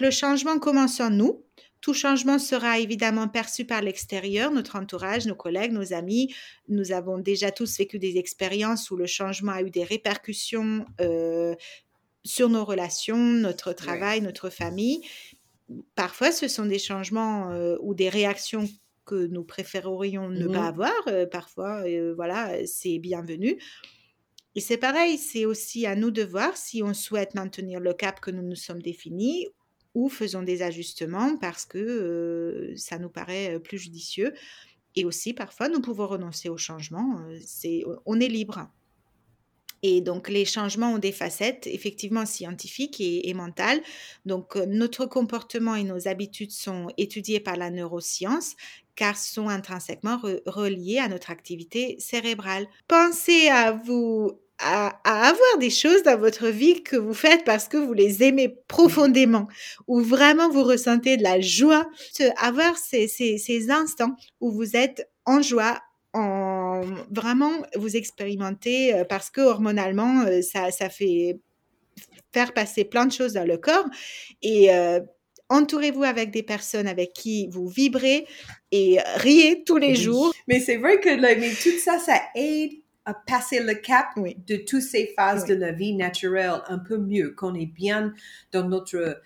le 0.00 0.10
changement 0.10 0.58
commence 0.58 1.00
en 1.00 1.10
nous. 1.10 1.44
Tout 1.80 1.94
changement 1.94 2.40
sera 2.40 2.80
évidemment 2.80 3.28
perçu 3.28 3.64
par 3.64 3.82
l'extérieur, 3.82 4.50
notre 4.50 4.74
entourage, 4.76 5.26
nos 5.26 5.36
collègues, 5.36 5.72
nos 5.72 5.92
amis. 5.92 6.34
Nous 6.68 6.90
avons 6.90 7.18
déjà 7.18 7.52
tous 7.52 7.78
vécu 7.78 8.00
des 8.00 8.18
expériences 8.18 8.90
où 8.90 8.96
le 8.96 9.06
changement 9.06 9.52
a 9.52 9.62
eu 9.62 9.70
des 9.70 9.84
répercussions 9.84 10.84
euh, 11.00 11.54
sur 12.24 12.48
nos 12.48 12.64
relations, 12.64 13.16
notre 13.16 13.72
travail, 13.72 14.20
notre 14.20 14.50
famille. 14.50 15.02
Parfois, 15.94 16.32
ce 16.32 16.48
sont 16.48 16.66
des 16.66 16.78
changements 16.78 17.50
euh, 17.50 17.76
ou 17.80 17.94
des 17.94 18.08
réactions 18.08 18.68
que 19.04 19.26
nous 19.26 19.44
préférerions 19.44 20.28
ne 20.28 20.46
pas 20.46 20.62
mmh 20.62 20.66
avoir. 20.66 21.08
Euh, 21.08 21.26
parfois, 21.26 21.82
euh, 21.86 22.14
voilà, 22.14 22.66
c'est 22.66 22.98
bienvenu. 22.98 23.58
Et 24.54 24.60
c'est 24.60 24.76
pareil, 24.76 25.18
c'est 25.18 25.44
aussi 25.44 25.86
à 25.86 25.94
nous 25.94 26.10
de 26.10 26.22
voir 26.22 26.56
si 26.56 26.82
on 26.82 26.94
souhaite 26.94 27.34
maintenir 27.34 27.80
le 27.80 27.94
cap 27.94 28.20
que 28.20 28.30
nous 28.30 28.42
nous 28.42 28.56
sommes 28.56 28.82
définis 28.82 29.46
ou 29.94 30.08
faisons 30.08 30.42
des 30.42 30.62
ajustements 30.62 31.36
parce 31.38 31.64
que 31.64 32.72
ça 32.76 32.98
nous 32.98 33.08
paraît 33.08 33.58
plus 33.60 33.78
judicieux. 33.78 34.34
Et 34.96 35.04
aussi, 35.04 35.32
parfois, 35.32 35.68
nous 35.68 35.80
pouvons 35.80 36.06
renoncer 36.06 36.48
au 36.48 36.56
changement. 36.56 37.20
C'est, 37.44 37.84
on 38.04 38.18
est 38.20 38.28
libre. 38.28 38.68
Et 39.82 40.00
donc, 40.00 40.28
les 40.28 40.44
changements 40.44 40.92
ont 40.92 40.98
des 40.98 41.12
facettes 41.12 41.66
effectivement 41.66 42.26
scientifiques 42.26 43.00
et, 43.00 43.32
mentales. 43.34 43.80
Donc, 44.26 44.56
euh, 44.56 44.66
notre 44.66 45.06
comportement 45.06 45.74
et 45.74 45.84
nos 45.84 46.08
habitudes 46.08 46.50
sont 46.50 46.88
étudiés 46.96 47.40
par 47.40 47.56
la 47.56 47.70
neuroscience 47.70 48.56
car 48.96 49.16
sont 49.16 49.48
intrinsèquement 49.48 50.20
reliés 50.46 50.98
à 50.98 51.08
notre 51.08 51.30
activité 51.30 51.96
cérébrale. 52.00 52.66
Pensez 52.88 53.46
à 53.46 53.70
vous 53.70 54.40
à, 54.58 54.88
avoir 55.04 55.58
des 55.58 55.70
choses 55.70 56.02
dans 56.02 56.18
votre 56.18 56.48
vie 56.48 56.82
que 56.82 56.96
vous 56.96 57.14
faites 57.14 57.44
parce 57.44 57.68
que 57.68 57.76
vous 57.76 57.92
les 57.92 58.22
aimez 58.22 58.48
profondément, 58.66 59.46
ou 59.86 60.00
vraiment 60.00 60.50
vous 60.50 60.64
ressentez 60.64 61.16
de 61.16 61.22
la 61.22 61.40
joie, 61.40 61.88
avoir 62.38 62.76
ces, 62.76 63.08
ces, 63.08 63.38
ces 63.38 63.70
instants 63.70 64.16
où 64.40 64.50
vous 64.50 64.76
êtes 64.76 65.08
en 65.26 65.42
joie, 65.42 65.80
en 66.12 66.67
vraiment 67.10 67.52
vous 67.76 67.96
expérimentez 67.96 68.94
euh, 68.94 69.04
parce 69.04 69.30
que 69.30 69.40
hormonalement 69.40 70.22
euh, 70.22 70.42
ça, 70.42 70.70
ça 70.70 70.88
fait 70.88 71.38
faire 72.32 72.52
passer 72.52 72.84
plein 72.84 73.06
de 73.06 73.12
choses 73.12 73.34
dans 73.34 73.46
le 73.46 73.56
corps. 73.56 73.86
Et 74.42 74.72
euh, 74.72 75.00
entourez-vous 75.48 76.04
avec 76.04 76.30
des 76.30 76.42
personnes 76.42 76.86
avec 76.86 77.12
qui 77.12 77.48
vous 77.48 77.68
vibrez 77.68 78.26
et 78.70 78.98
riez 79.16 79.64
tous 79.64 79.78
les 79.78 79.94
jours. 79.94 80.32
Mais 80.46 80.60
c'est 80.60 80.76
vrai 80.76 81.00
que 81.00 81.08
mais 81.08 81.50
tout 81.50 81.78
ça, 81.78 81.98
ça 81.98 82.20
aide 82.34 82.72
à 83.06 83.14
passer 83.14 83.60
le 83.60 83.74
cap 83.74 84.08
de 84.18 84.56
toutes 84.56 84.82
ces 84.82 85.06
phases 85.16 85.46
de 85.46 85.54
la 85.54 85.72
vie 85.72 85.94
naturelle 85.94 86.60
un 86.68 86.78
peu 86.78 86.98
mieux, 86.98 87.30
qu'on 87.30 87.54
est 87.54 87.64
bien 87.64 88.12
dans 88.52 88.68
notre 88.68 89.22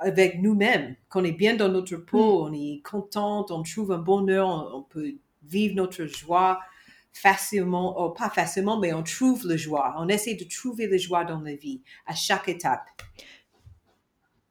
avec 0.00 0.40
nous-mêmes, 0.40 0.96
qu'on 1.08 1.24
est 1.24 1.32
bien 1.32 1.54
dans 1.54 1.68
notre 1.68 1.96
peau, 1.96 2.42
mm. 2.42 2.48
on 2.48 2.52
est 2.52 2.82
content, 2.82 3.46
on 3.50 3.62
trouve 3.62 3.92
un 3.92 3.98
bonheur, 3.98 4.72
on, 4.74 4.82
peut 4.82 5.14
vivre 5.42 5.76
notre 5.76 6.06
joie 6.06 6.60
facilement, 7.12 8.06
ou 8.06 8.10
pas 8.10 8.30
facilement, 8.30 8.78
mais 8.78 8.92
on 8.92 9.02
trouve 9.02 9.46
la 9.46 9.56
joie. 9.56 9.94
On 9.98 10.08
essaie 10.08 10.34
de 10.34 10.44
trouver 10.44 10.86
la 10.86 10.96
joie 10.96 11.24
dans 11.24 11.40
la 11.40 11.54
vie 11.54 11.82
à 12.06 12.14
chaque 12.14 12.48
étape. 12.48 12.84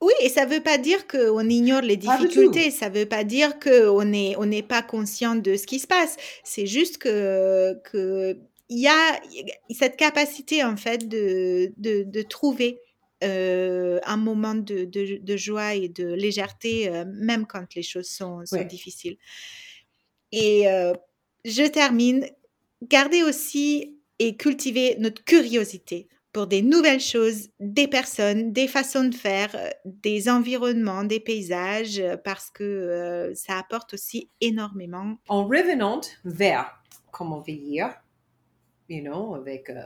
Oui, 0.01 0.13
et 0.21 0.29
ça 0.29 0.45
ne 0.45 0.53
veut 0.53 0.63
pas 0.63 0.77
dire 0.77 1.07
qu'on 1.07 1.49
ignore 1.49 1.81
les 1.81 1.97
difficultés, 1.97 2.71
ça 2.71 2.89
ne 2.89 2.99
veut 2.99 3.05
pas 3.05 3.25
dire 3.25 3.59
qu'on 3.59 4.05
n'est 4.05 4.35
on 4.37 4.45
n'est 4.45 4.63
pas 4.63 4.81
conscient 4.81 5.35
de 5.35 5.57
ce 5.57 5.67
qui 5.67 5.79
se 5.79 5.87
passe. 5.87 6.15
C'est 6.43 6.67
juste 6.67 6.99
que, 6.99 7.77
que 7.83 8.37
il 8.69 8.79
y 8.79 8.87
a 8.87 9.19
cette 9.71 9.97
capacité 9.97 10.63
en 10.63 10.77
fait 10.77 11.09
de, 11.09 11.73
de, 11.77 12.03
de 12.03 12.21
trouver 12.21 12.79
euh, 13.21 13.99
un 14.05 14.15
moment 14.15 14.55
de, 14.55 14.85
de, 14.85 15.37
joie 15.37 15.73
et 15.73 15.89
de 15.89 16.05
légèreté, 16.05 16.87
euh, 16.87 17.03
même 17.05 17.45
quand 17.45 17.75
les 17.75 17.83
choses 17.83 18.07
sont, 18.07 18.45
sont 18.45 18.63
difficiles. 18.63 19.17
Et 20.31 20.69
euh, 20.69 20.93
je 21.43 21.63
termine. 21.63 22.25
Gardez 22.83 23.23
aussi 23.23 23.97
et 24.19 24.35
cultivez 24.37 24.95
notre 24.99 25.23
curiosité 25.23 26.07
pour 26.31 26.47
des 26.47 26.61
nouvelles 26.61 26.99
choses, 26.99 27.49
des 27.59 27.87
personnes, 27.87 28.53
des 28.53 28.67
façons 28.67 29.05
de 29.05 29.15
faire, 29.15 29.55
des 29.85 30.29
environnements, 30.29 31.03
des 31.03 31.19
paysages, 31.19 32.01
parce 32.23 32.51
que 32.51 33.31
ça 33.33 33.57
apporte 33.57 33.95
aussi 33.95 34.29
énormément. 34.39 35.17
En 35.27 35.45
revenant 35.45 36.01
vers 36.25 36.79
comment 37.11 37.41
vieillir, 37.41 37.95
you 38.89 39.01
know, 39.01 39.35
avec 39.35 39.69
euh, 39.69 39.81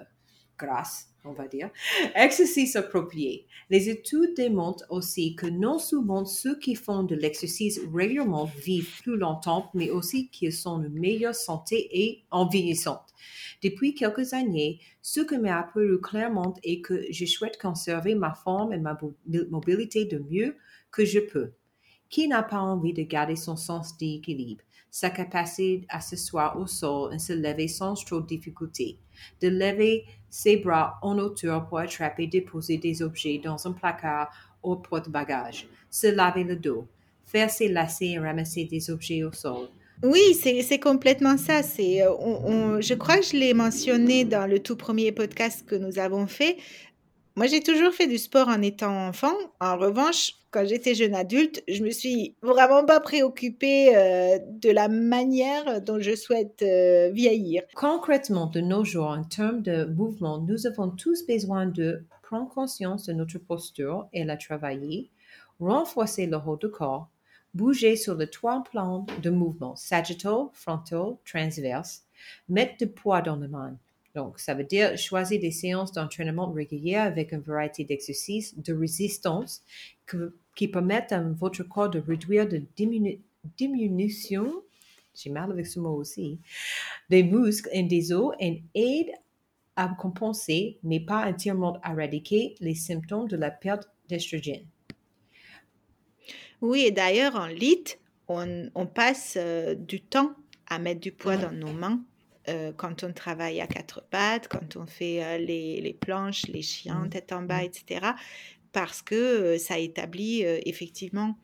grâce, 0.58 1.10
on 1.26 1.32
va 1.32 1.48
dire. 1.48 1.70
Exercice 2.16 2.76
approprié. 2.76 3.48
Les 3.70 3.90
études 3.90 4.36
démontrent 4.36 4.86
aussi 4.90 5.36
que 5.36 5.48
non 5.48 5.80
seulement 5.80 6.26
ceux 6.26 6.58
qui 6.60 6.76
font 6.76 7.04
de 7.04 7.16
l'exercice 7.16 7.80
régulièrement 7.94 8.46
vivent 8.46 9.02
plus 9.02 9.18
longtemps, 9.18 9.70
mais 9.74 9.90
aussi 9.90 10.30
qu'ils 10.30 10.54
sont 10.54 10.80
de 10.80 10.88
meilleure 10.88 11.36
santé 11.36 11.90
et 11.92 12.24
en 12.32 12.48
vieillissant. 12.48 13.02
Depuis 13.64 13.96
quelques 13.96 14.34
années, 14.34 14.80
ce 15.02 15.22
que 15.22 15.36
m'a 15.36 15.60
apparu 15.60 16.00
clairement 16.02 16.54
est 16.64 16.82
que 16.82 17.06
je 17.10 17.26
souhaite 17.26 17.60
conserver 17.62 18.16
ma 18.16 18.34
forme 18.34 18.74
et 18.74 18.78
ma 18.78 18.98
mobilité 19.50 20.06
de 20.06 20.20
mieux 20.30 20.58
que 20.92 21.06
je 21.06 21.20
peux. 21.20 21.54
Qui 22.10 22.28
n'a 22.28 22.44
pas 22.44 22.60
envie 22.60 22.94
de 22.94 23.04
garder 23.04 23.36
son 23.36 23.56
sens 23.56 23.98
d'équilibre? 23.98 24.64
Sa 24.94 25.10
capacité 25.10 25.88
à 25.90 26.00
s'asseoir 26.00 26.56
au 26.60 26.68
sol 26.68 27.16
et 27.16 27.18
se 27.18 27.34
lever 27.34 27.68
sans 27.68 27.96
trop 27.96 28.22
de 28.22 28.28
difficulté, 28.28 29.00
de 29.42 29.48
lever 29.48 30.06
ses 30.30 30.58
bras 30.58 31.00
en 31.02 31.18
hauteur 31.18 31.68
pour 31.68 31.80
attraper 31.80 32.26
et 32.26 32.28
déposer 32.28 32.78
des 32.78 33.02
objets 33.02 33.42
dans 33.44 33.66
un 33.66 33.72
placard 33.72 34.32
au 34.62 34.76
porte-bagages, 34.76 35.68
se 35.90 36.06
laver 36.06 36.44
le 36.44 36.56
dos, 36.56 36.88
faire 37.26 37.50
ses 37.50 37.70
lacets 37.70 38.12
et 38.12 38.20
ramasser 38.20 38.66
des 38.66 38.92
objets 38.92 39.24
au 39.24 39.32
sol. 39.32 39.68
Oui, 40.04 40.36
c'est 40.36 40.80
complètement 40.80 41.38
ça. 41.38 41.64
C'est, 41.64 42.04
euh, 42.04 42.80
je 42.80 42.94
crois 42.94 43.18
que 43.18 43.26
je 43.26 43.38
l'ai 43.38 43.56
mentionné 43.56 44.26
dans 44.26 44.46
le 44.46 44.60
tout 44.60 44.76
premier 44.76 45.12
podcast 45.12 45.66
que 45.66 45.76
nous 45.76 45.98
avons 45.98 46.28
fait. 46.28 46.58
Moi, 47.36 47.48
j'ai 47.48 47.62
toujours 47.62 47.92
fait 47.92 48.06
du 48.06 48.20
sport 48.20 48.48
en 48.48 48.62
étant 48.62 49.08
enfant. 49.08 49.34
En 49.60 49.76
revanche, 49.78 50.34
quand 50.52 50.68
j'étais 50.68 50.94
jeune 50.94 51.16
adulte, 51.16 51.64
je 51.68 51.84
me 51.84 51.90
suis 51.90 52.36
vraiment 52.44 52.86
pas 52.86 53.00
préoccupée 53.00 53.96
euh, 53.96 54.38
de 54.52 54.70
la 54.70 54.88
manière 54.88 55.82
dont 55.82 56.00
je 56.00 56.16
souhaite 56.16 56.62
euh, 56.62 57.10
vieillir. 57.12 57.64
Concrètement, 57.74 58.46
de 58.46 58.62
nos 58.62 58.86
jours, 58.86 59.08
en 59.08 59.24
termes 59.24 59.64
de 59.64 59.86
mouvement, 59.86 60.38
nous 60.38 60.68
avons 60.68 60.92
tous 60.92 61.26
besoin 61.26 61.66
de 61.66 62.06
prendre 62.22 62.48
conscience 62.50 63.08
de 63.08 63.14
notre 63.14 63.40
posture 63.40 64.08
et 64.14 64.24
la 64.26 64.38
travailler, 64.38 65.10
renforcer 65.60 66.28
le 66.28 66.38
haut 66.38 66.58
du 66.58 66.70
corps, 66.70 67.10
bouger 67.56 67.96
sur 67.96 68.14
le 68.14 68.28
trois 68.28 68.64
plans 68.64 69.08
de 69.24 69.32
mouvement, 69.32 69.76
sagittal, 69.76 70.50
frontal, 70.54 71.16
transverse, 71.26 72.04
mettre 72.48 72.78
du 72.78 72.88
poids 72.88 73.24
dans 73.24 73.38
les 73.38 73.48
mains, 73.48 73.76
donc, 74.16 74.40
ça 74.40 74.54
veut 74.54 74.64
dire 74.64 74.98
choisir 74.98 75.40
des 75.40 75.52
séances 75.52 75.92
d'entraînement 75.92 76.52
régulières 76.52 77.06
avec 77.06 77.32
une 77.32 77.40
variété 77.40 77.84
d'exercices 77.84 78.58
de 78.58 78.74
résistance 78.74 79.64
qui 80.56 80.68
permettent 80.68 81.12
à 81.12 81.22
votre 81.22 81.64
corps 81.64 81.90
de 81.90 82.00
réduire 82.00 82.48
de 82.48 82.62
diminution, 83.58 84.64
j'ai 85.16 85.30
mal 85.32 85.52
avec 85.52 85.66
ce 85.66 85.80
mot 85.80 85.96
aussi, 85.96 86.40
des 87.10 87.24
muscles 87.24 87.70
et 87.72 87.84
des 87.84 88.14
os 88.14 88.36
et 88.40 88.62
aide 88.76 89.12
à 89.76 89.88
compenser, 89.88 90.78
mais 90.84 91.00
pas 91.00 91.28
entièrement 91.28 91.82
éradiquer, 91.84 92.56
les 92.60 92.76
symptômes 92.76 93.28
de 93.28 93.36
la 93.36 93.50
perte 93.50 93.90
d'estrogène. 94.08 94.66
Oui, 96.62 96.82
et 96.86 96.92
d'ailleurs, 96.92 97.36
en 97.36 97.48
lit, 97.48 97.84
on, 98.28 98.86
passe 98.86 99.38
euh, 99.38 99.74
du 99.74 100.02
temps 100.02 100.34
à 100.68 100.78
mettre 100.78 101.02
du 101.02 101.12
poids 101.12 101.38
dans 101.38 101.52
nos 101.52 101.74
mains 101.74 102.04
euh, 102.50 102.74
quand 102.76 103.04
on 103.04 103.14
travaille 103.14 103.62
à 103.62 103.68
quatre 103.68 104.04
pattes, 104.10 104.48
quand 104.48 104.76
on 104.76 104.86
fait 104.86 105.24
euh, 105.24 105.38
les, 105.38 105.98
planches, 106.00 106.48
les 106.48 106.62
chiens, 106.62 107.06
mmh. 107.06 107.10
tête 107.10 107.32
en 107.32 107.42
bas, 107.42 107.62
mmh. 107.62 107.66
etc. 107.66 108.06
Parce 108.72 109.02
que 109.02 109.16
euh, 109.16 109.58
ça 109.58 109.80
établit 109.80 110.42
effectivement 110.42 111.38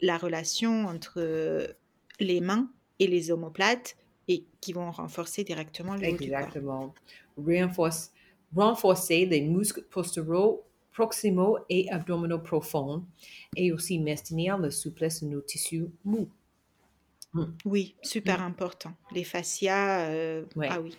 la 0.00 0.16
relation 0.16 0.86
entre 0.86 1.76
les 2.20 2.40
mains 2.40 2.70
et 2.98 3.06
les 3.06 3.30
omoplates 3.30 3.96
et 4.28 4.44
qui 4.60 4.72
vont 4.72 4.90
renforcer 4.90 5.44
directement 5.44 5.96
le 5.96 6.04
Exactement. 6.04 6.94
Renforce, 7.36 8.12
renforcer 8.54 9.26
les 9.26 9.40
muscles 9.40 9.82
postéraux, 9.90 10.64
proximaux 10.92 11.58
et 11.68 11.90
abdominaux 11.90 12.40
profonds 12.40 13.04
et 13.56 13.72
aussi 13.72 13.98
maintenir 13.98 14.58
la 14.58 14.70
souplesse 14.70 15.22
de 15.22 15.28
nos 15.28 15.40
tissus 15.40 15.86
mous. 16.04 16.28
Mmh. 17.38 17.56
Oui, 17.64 17.94
super 18.02 18.40
mmh. 18.40 18.46
important. 18.46 18.92
Les 19.12 19.24
fascias, 19.24 20.08
euh, 20.10 20.44
ah 20.62 20.80
oui. 20.80 20.96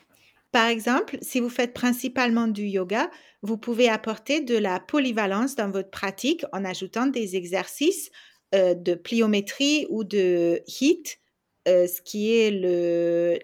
Par 0.52 0.68
exemple, 0.68 1.18
si 1.22 1.40
vous 1.40 1.50
faites 1.50 1.74
principalement 1.74 2.48
du 2.48 2.64
yoga, 2.64 3.12
vous 3.44 3.58
pouvez 3.58 3.88
apporter 3.88 4.42
de 4.42 4.58
la 4.58 4.80
polyvalence 4.80 5.56
dans 5.56 5.70
votre 5.70 5.92
pratique 5.92 6.44
en 6.54 6.66
ajoutant 6.66 7.06
des 7.06 7.36
exercices 7.36 8.10
euh, 8.56 8.74
de 8.74 8.96
pliométrie 8.96 9.86
ou 9.90 10.04
de 10.04 10.62
HIIT, 10.68 11.20
euh, 11.68 11.86
ce 11.86 12.02
qui 12.02 12.34
est 12.34 12.50
le, 12.50 13.38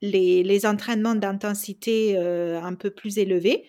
les, 0.00 0.44
les 0.44 0.66
entraînements 0.66 1.16
d'intensité 1.16 2.16
un 2.16 2.74
peu 2.74 2.90
plus 2.90 3.18
élevés, 3.18 3.64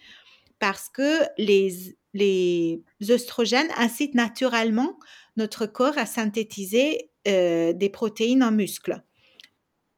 parce 0.60 0.89
que 0.89 1.24
les, 1.39 1.98
les 2.13 2.84
oestrogènes 3.10 3.69
incitent 3.78 4.15
naturellement 4.15 5.00
notre 5.38 5.65
corps 5.65 5.98
à 5.98 6.06
synthétiser 6.06 7.10
euh, 7.30 7.74
des 7.74 7.89
protéines 7.89 8.44
en 8.44 8.52
muscles. 8.52 9.02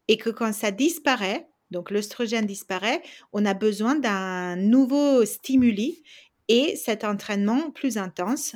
Et 0.08 0.18
que 0.18 0.30
quand 0.30 0.54
ça 0.54 0.72
disparaît, 0.72 1.48
donc 1.72 1.90
l'œstrogène 1.90 2.46
disparaît, 2.46 3.02
on 3.34 3.46
a 3.46 3.54
besoin 3.54 3.96
d'un 3.96 4.56
nouveau 4.58 5.26
stimuli 5.26 6.04
et 6.48 6.76
cet 6.76 7.04
entraînement 7.04 7.72
plus 7.72 7.98
intense 7.98 8.56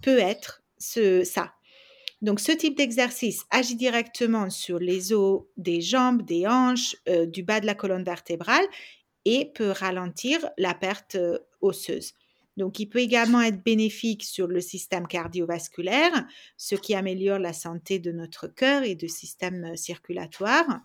peut 0.00 0.18
être 0.18 0.62
ce, 0.78 1.22
ça. 1.22 1.52
Donc 2.22 2.40
ce 2.40 2.52
type 2.52 2.76
d'exercice 2.76 3.44
agit 3.50 3.76
directement 3.76 4.48
sur 4.48 4.78
les 4.78 5.12
os 5.12 5.42
des 5.56 5.82
jambes, 5.82 6.22
des 6.22 6.46
hanches, 6.46 6.96
euh, 7.08 7.26
du 7.26 7.42
bas 7.42 7.60
de 7.60 7.66
la 7.66 7.74
colonne 7.74 8.04
vertébrale 8.04 8.64
et 9.26 9.52
peut 9.54 9.70
ralentir 9.70 10.48
la 10.56 10.72
perte 10.72 11.16
euh, 11.16 11.38
osseuse. 11.60 12.14
Donc, 12.56 12.78
il 12.78 12.86
peut 12.86 13.00
également 13.00 13.42
être 13.42 13.62
bénéfique 13.62 14.24
sur 14.24 14.46
le 14.46 14.60
système 14.60 15.06
cardiovasculaire, 15.06 16.26
ce 16.56 16.74
qui 16.74 16.94
améliore 16.94 17.38
la 17.38 17.52
santé 17.52 17.98
de 17.98 18.12
notre 18.12 18.46
cœur 18.46 18.82
et 18.82 18.94
du 18.94 19.08
système 19.08 19.64
euh, 19.64 19.76
circulatoire. 19.76 20.80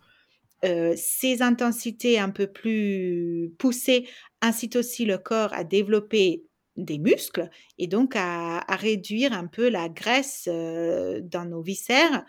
Euh, 0.64 0.94
ces 0.96 1.42
intensités 1.42 2.20
un 2.20 2.30
peu 2.30 2.48
plus 2.48 3.52
poussées 3.58 4.08
incitent 4.42 4.76
aussi 4.76 5.06
le 5.06 5.18
corps 5.18 5.54
à 5.54 5.64
développer 5.64 6.44
des 6.78 7.00
muscles 7.00 7.50
et 7.80 7.88
donc 7.88 8.14
à, 8.16 8.60
réduire 8.70 9.34
un 9.34 9.48
peu 9.48 9.70
la 9.70 9.90
graisse 9.90 10.48
euh, 10.48 11.20
dans 11.24 11.46
nos 11.46 11.62
viscères 11.62 12.26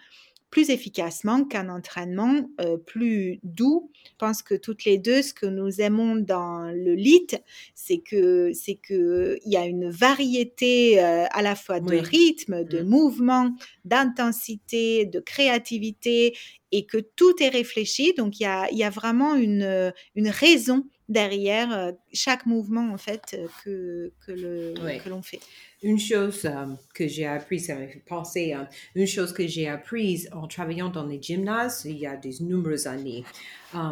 plus 0.53 0.69
efficacement 0.69 1.45
qu'un 1.45 1.71
entraînement 1.71 2.49
euh, 2.61 2.77
plus 2.77 3.41
doux. 3.43 3.91
Je 4.05 4.11
pense 4.19 4.43
que 4.43 4.55
toutes 4.55 4.85
les 4.85 4.99
deux, 4.99 5.23
ce 5.23 5.33
que 5.33 5.47
nous 5.47 5.81
aimons 5.81 6.15
dans 6.15 6.71
le 6.71 6.95
LIT, 6.95 7.43
c'est 7.75 7.99
que 7.99 8.53
c'est 8.53 8.75
que 8.75 9.39
il 9.47 9.51
y 9.51 9.57
a 9.57 9.65
une 9.65 9.89
variété 9.89 11.03
euh, 11.03 11.25
à 11.31 11.41
la 11.41 11.57
fois 11.57 11.81
de 11.81 11.97
rythme, 11.97 12.65
de 12.65 12.83
mmh. 12.83 12.87
mouvement, 12.87 13.51
d'intensité, 13.87 15.07
de 15.07 15.21
créativité 15.21 16.37
et 16.71 16.85
que 16.85 16.99
tout 16.99 17.43
est 17.43 17.49
réfléchi. 17.49 18.13
Donc 18.13 18.39
il 18.39 18.43
y 18.43 18.47
a, 18.47 18.71
il 18.71 18.77
y 18.77 18.85
a 18.85 18.91
vraiment 18.91 19.35
une, 19.35 19.93
une 20.15 20.29
raison 20.29 20.85
derrière 21.13 21.73
euh, 21.73 21.93
chaque 22.13 22.47
mouvement 22.47 22.93
en 22.93 22.99
fait 22.99 23.37
que, 23.65 24.13
que, 24.27 24.33
le, 24.33 24.75
que 24.99 25.09
l'on 25.09 25.23
fait. 25.23 25.41
Une 25.83 25.99
chose 25.99 26.45
euh, 26.45 26.67
que 26.95 27.07
j'ai 27.07 27.27
apprise, 27.27 27.67
ça 27.67 27.75
m'a 27.75 27.87
fait 27.87 28.03
penser, 28.07 28.55
euh, 28.55 28.65
une 28.95 29.07
chose 29.07 29.33
que 29.33 29.47
j'ai 29.47 29.69
apprise 29.69 30.29
en 30.33 30.47
travaillant 30.49 30.89
dans 30.89 31.07
les 31.07 31.21
gymnases 31.21 31.85
il 31.85 31.99
y 31.99 32.07
a 32.07 32.17
des 32.17 32.35
nombreuses 32.41 32.87
années, 32.87 33.25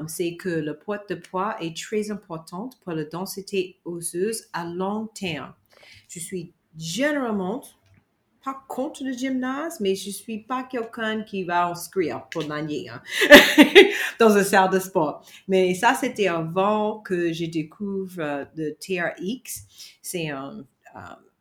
c'est 0.06 0.36
que 0.36 0.48
le 0.48 0.76
poids 0.76 1.02
de 1.08 1.14
poids 1.14 1.56
est 1.60 1.76
très 1.76 2.10
important 2.10 2.70
pour 2.82 2.92
la 2.92 3.04
densité 3.04 3.78
osseuse 3.84 4.48
à 4.52 4.64
long 4.66 5.06
terme. 5.06 5.54
Je 6.08 6.18
suis 6.18 6.52
généralement 6.76 7.62
pas 8.44 8.62
contre 8.68 9.04
le 9.04 9.12
gymnase, 9.12 9.80
mais 9.80 9.94
je 9.94 10.10
suis 10.10 10.38
pas 10.38 10.64
quelqu'un 10.64 11.22
qui 11.22 11.44
va 11.44 11.68
inscrire 11.68 12.26
pour 12.30 12.42
l'année 12.42 12.88
hein, 12.88 13.02
dans 14.18 14.36
un 14.36 14.44
salle 14.44 14.70
de 14.70 14.78
sport. 14.78 15.24
Mais 15.48 15.74
ça, 15.74 15.94
c'était 15.94 16.28
avant 16.28 17.00
que 17.00 17.32
je 17.32 17.46
découvre 17.46 18.20
euh, 18.20 18.44
le 18.56 18.74
TRX. 18.74 19.64
C'est 20.02 20.28
une 20.30 20.64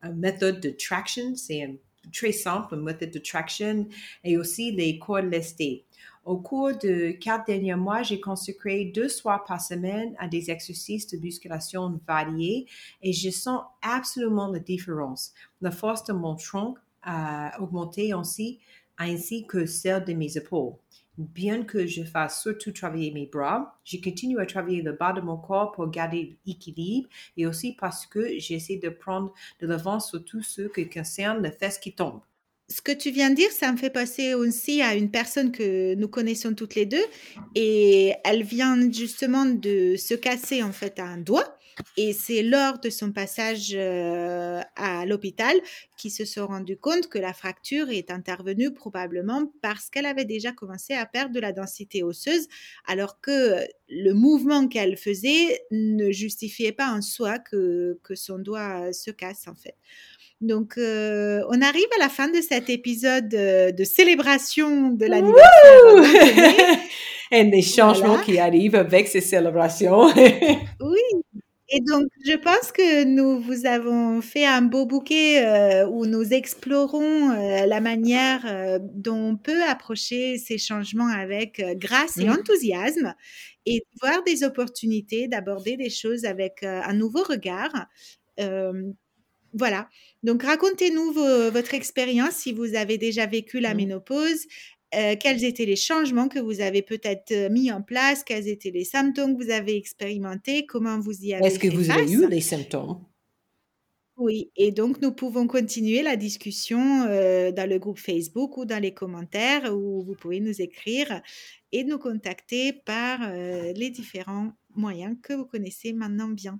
un 0.02 0.12
méthode 0.12 0.60
de 0.60 0.70
traction, 0.70 1.36
c'est 1.36 1.80
très 2.14 2.32
simple 2.32 2.78
méthode 2.78 3.12
de 3.12 3.20
traction 3.20 3.88
et 4.24 4.38
aussi 4.38 4.72
les 4.72 4.98
cordes 4.98 5.26
lestées. 5.26 5.86
Au 6.26 6.38
cours 6.38 6.78
de 6.78 7.12
quatre 7.12 7.46
derniers 7.48 7.76
mois, 7.76 8.04
j'ai 8.04 8.20
consacré 8.20 8.86
deux 8.86 9.10
soirs 9.10 9.44
par 9.46 9.62
semaine 9.62 10.16
à 10.20 10.28
des 10.28 10.52
exercices 10.52 11.08
de 11.08 11.18
musculation 11.18 12.00
variés 12.08 12.68
et 13.02 13.14
je 13.14 13.30
sens 13.30 13.64
absolument 13.82 14.48
la 14.48 14.60
différence. 14.60 15.34
La 15.62 15.72
force 15.72 16.04
de 16.06 16.14
mon 16.14 16.36
tronc 16.36 16.76
a 17.04 17.62
augmenté 17.62 18.14
aussi, 18.14 18.60
ainsi 18.98 19.46
que 19.48 19.66
celle 19.66 20.04
de 20.04 20.14
mes 20.14 20.38
épaules. 20.38 20.74
Bien 21.18 21.64
que 21.64 21.86
je 21.86 22.04
fasse 22.04 22.42
surtout 22.42 22.72
travailler 22.72 23.12
mes 23.12 23.26
bras, 23.26 23.78
je 23.84 23.98
continue 23.98 24.40
à 24.40 24.46
travailler 24.46 24.82
le 24.82 24.94
bas 24.94 25.12
de 25.12 25.20
mon 25.20 25.36
corps 25.36 25.74
pour 25.74 25.90
garder 25.90 26.38
l'équilibre 26.46 27.10
et 27.36 27.46
aussi 27.46 27.74
parce 27.74 28.06
que 28.06 28.40
j'essaie 28.40 28.78
de 28.78 28.88
prendre 28.88 29.34
de 29.60 29.68
l'avance 29.68 30.10
sur 30.10 30.24
tout 30.24 30.42
ce 30.42 30.62
qui 30.62 30.88
concerne 30.88 31.44
les 31.44 31.52
fesses 31.52 31.78
qui 31.78 31.94
tombent. 31.94 32.22
Ce 32.70 32.82
que 32.82 32.92
tu 32.92 33.10
viens 33.10 33.32
de 33.32 33.36
dire, 33.36 33.52
ça 33.52 33.72
me 33.72 33.78
fait 33.78 33.90
passer 33.90 34.36
aussi 34.36 34.82
à 34.82 34.94
une 34.94 35.10
personne 35.10 35.52
que 35.52 35.96
nous 35.96 36.08
connaissons 36.08 36.54
toutes 36.54 36.76
les 36.76 36.86
deux 36.86 37.04
et 37.56 38.14
elle 38.24 38.44
vient 38.44 38.78
justement 38.92 39.44
de 39.46 39.96
se 39.98 40.14
casser 40.14 40.62
en 40.64 40.72
fait 40.72 41.00
un 41.00 41.18
doigt 41.18 41.59
et 41.98 42.14
c'est 42.14 42.44
lors 42.44 42.80
de 42.80 42.90
son 42.90 43.12
passage 43.12 43.72
euh, 43.74 44.62
à 44.76 45.06
l'hôpital 45.06 45.56
qu'ils 45.98 46.12
se 46.12 46.26
sont 46.26 46.48
rendus 46.48 46.78
compte 46.78 47.08
que 47.08 47.20
la 47.20 47.34
fracture 47.34 47.90
est 47.90 48.12
intervenue 48.12 48.74
probablement 48.74 49.52
parce 49.62 49.90
qu'elle 49.90 50.06
avait 50.06 50.26
déjà 50.26 50.52
commencé 50.52 50.94
à 50.94 51.06
perdre 51.06 51.34
de 51.34 51.40
la 51.40 51.52
densité 51.52 52.04
osseuse, 52.04 52.48
alors 52.88 53.20
que 53.22 53.66
le 53.90 54.14
mouvement 54.14 54.68
qu'elle 54.68 54.98
faisait 54.98 55.62
ne 55.72 56.12
justifiait 56.12 56.72
pas 56.72 56.90
en 56.92 57.02
soi 57.02 57.40
que, 57.40 58.00
que 58.04 58.16
son 58.16 58.40
doigt 58.40 58.94
se 58.94 59.12
casse 59.12 59.48
en 59.48 59.56
fait. 59.56 59.76
Donc, 60.42 60.78
euh, 60.78 61.42
on 61.50 61.62
arrive 61.62 61.88
à 61.98 62.00
la 62.00 62.08
fin 62.08 62.30
de 62.30 62.40
cet 62.42 62.70
épisode 62.70 63.34
euh, 63.34 63.72
de 63.72 63.84
célébration 63.84 64.92
de 64.92 65.06
l'anniversaire. 65.06 66.80
Et 67.32 67.44
des 67.44 67.62
changements 67.62 68.18
qui 68.20 68.40
arrivent 68.40 68.76
avec 68.76 69.08
ces 69.08 69.22
célébrations. 69.22 70.08
oui, 70.80 71.22
et 71.72 71.82
donc, 71.82 72.08
je 72.26 72.36
pense 72.36 72.72
que 72.72 73.04
nous 73.04 73.40
vous 73.40 73.68
avons 73.68 74.22
fait 74.22 74.46
un 74.46 74.64
beau 74.64 74.88
bouquet 74.88 75.46
euh, 75.46 75.88
où 75.88 76.08
nous 76.08 76.34
explorons 76.34 77.30
euh, 77.32 77.66
la 77.68 77.80
manière 77.80 78.42
euh, 78.48 78.80
dont 78.82 79.32
on 79.32 79.38
peut 79.38 79.64
approcher 79.64 80.40
ces 80.40 80.58
changements 80.58 81.08
avec 81.08 81.62
grâce 81.78 82.18
et 82.18 82.28
enthousiasme 82.28 83.14
et 83.68 83.84
voir 84.02 84.24
des 84.24 84.44
opportunités 84.44 85.28
d'aborder 85.28 85.78
des 85.78 85.92
choses 85.92 86.26
avec 86.26 86.64
un 86.64 86.94
nouveau 86.94 87.22
regard. 87.22 87.88
voilà. 89.54 89.90
Donc, 90.24 90.44
racontez-nous 90.44 91.14
votre 91.14 91.76
expérience 91.76 92.34
si 92.34 92.52
vous 92.52 92.76
avez 92.76 92.98
déjà 92.98 93.28
vécu 93.28 93.60
la 93.60 93.76
ménopause 93.76 94.48
euh, 94.96 95.16
quels 95.20 95.44
étaient 95.44 95.66
les 95.66 95.76
changements 95.76 96.28
que 96.28 96.40
vous 96.40 96.62
avez 96.62 96.82
peut-être 96.82 97.32
euh, 97.32 97.50
mis 97.50 97.72
en 97.72 97.82
place, 97.82 98.24
quels 98.24 98.48
étaient 98.48 98.72
les 98.72 98.86
symptômes 98.86 99.38
que 99.38 99.44
vous 99.44 99.52
avez 99.52 99.76
expérimentés, 99.76 100.66
comment 100.66 101.00
vous 101.00 101.26
y 101.26 101.34
avez 101.34 101.46
Est-ce 101.46 101.60
que 101.60 101.68
vous 101.68 101.92
avez 101.92 102.12
eu 102.12 102.28
les 102.28 102.42
symptômes? 102.42 103.04
Oui, 104.18 104.52
et 104.56 104.72
donc 104.72 105.02
nous 105.02 105.14
pouvons 105.14 105.48
continuer 105.48 106.02
la 106.02 106.16
discussion 106.16 107.04
euh, 107.08 107.52
dans 107.52 107.70
le 107.70 107.78
groupe 107.78 108.00
Facebook 108.00 108.58
ou 108.58 108.66
dans 108.66 108.82
les 108.82 108.94
commentaires 108.94 109.74
où 109.74 110.02
vous 110.02 110.16
pouvez 110.16 110.40
nous 110.40 110.60
écrire 110.62 111.22
et 111.72 111.84
nous 111.84 112.00
contacter 112.00 112.74
par 112.74 113.32
les 113.32 113.92
différents 113.92 114.52
moyens 114.76 115.16
que 115.22 115.34
vous 115.34 115.46
connaissez 115.46 115.94
maintenant 115.94 116.28
bien. 116.30 116.60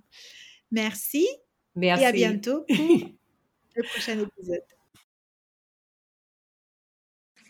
Merci, 0.70 1.26
Merci. 1.74 2.02
et 2.02 2.06
à 2.06 2.12
bientôt 2.12 2.64
pour 2.68 2.76
le 3.74 3.82
prochain 3.82 4.20
épisode. 4.20 4.62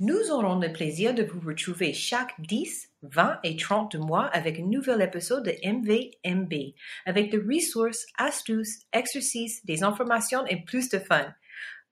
Nous 0.03 0.31
aurons 0.31 0.59
le 0.59 0.73
plaisir 0.73 1.15
de 1.15 1.23
vous 1.23 1.47
retrouver 1.47 1.93
chaque 1.93 2.33
10, 2.41 2.89
20 3.03 3.39
et 3.45 3.55
30 3.55 3.97
mois 3.97 4.25
avec 4.29 4.59
un 4.59 4.65
nouvel 4.65 5.03
épisode 5.03 5.45
de 5.45 5.55
MVMB, 5.63 6.73
avec 7.05 7.31
des 7.31 7.37
ressources, 7.37 8.07
astuces, 8.17 8.87
exercices, 8.95 9.63
des 9.67 9.83
informations 9.83 10.47
et 10.47 10.65
plus 10.65 10.89
de 10.89 10.99
fun. 10.99 11.35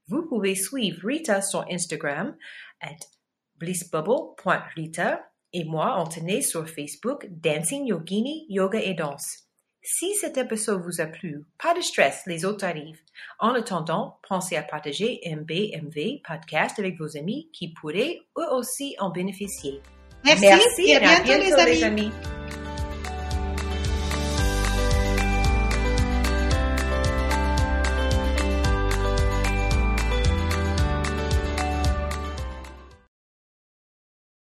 Vous 0.06 0.22
pouvez 0.26 0.54
suivre 0.54 1.06
Rita 1.06 1.42
sur 1.42 1.66
Instagram 1.70 2.34
at 2.80 2.96
blissbubble.rita 3.56 5.30
et 5.52 5.64
moi, 5.64 5.96
Anthony, 5.96 6.42
sur 6.42 6.66
Facebook 6.66 7.26
Dancing 7.28 7.88
Yogini 7.88 8.46
Yoga 8.48 8.80
et 8.80 8.94
Danse. 8.94 9.47
Si 9.90 10.14
cet 10.16 10.36
épisode 10.36 10.82
vous 10.82 11.00
a 11.00 11.06
plu, 11.06 11.46
pas 11.56 11.72
de 11.72 11.80
stress, 11.80 12.20
les 12.26 12.44
autres 12.44 12.66
arrivent. 12.66 13.00
En 13.38 13.54
attendant, 13.54 14.18
pensez 14.28 14.54
à 14.54 14.62
partager 14.62 15.18
MBMV 15.24 16.20
podcast 16.28 16.78
avec 16.78 16.98
vos 16.98 17.16
amis 17.16 17.48
qui 17.54 17.72
pourraient 17.72 18.20
eux 18.36 18.52
aussi 18.52 18.96
en 18.98 19.08
bénéficier. 19.08 19.80
Merci, 20.24 20.90
et 20.90 20.96
à 20.96 21.20
bientôt, 21.22 21.64
les 21.64 21.82
amis. 21.82 22.10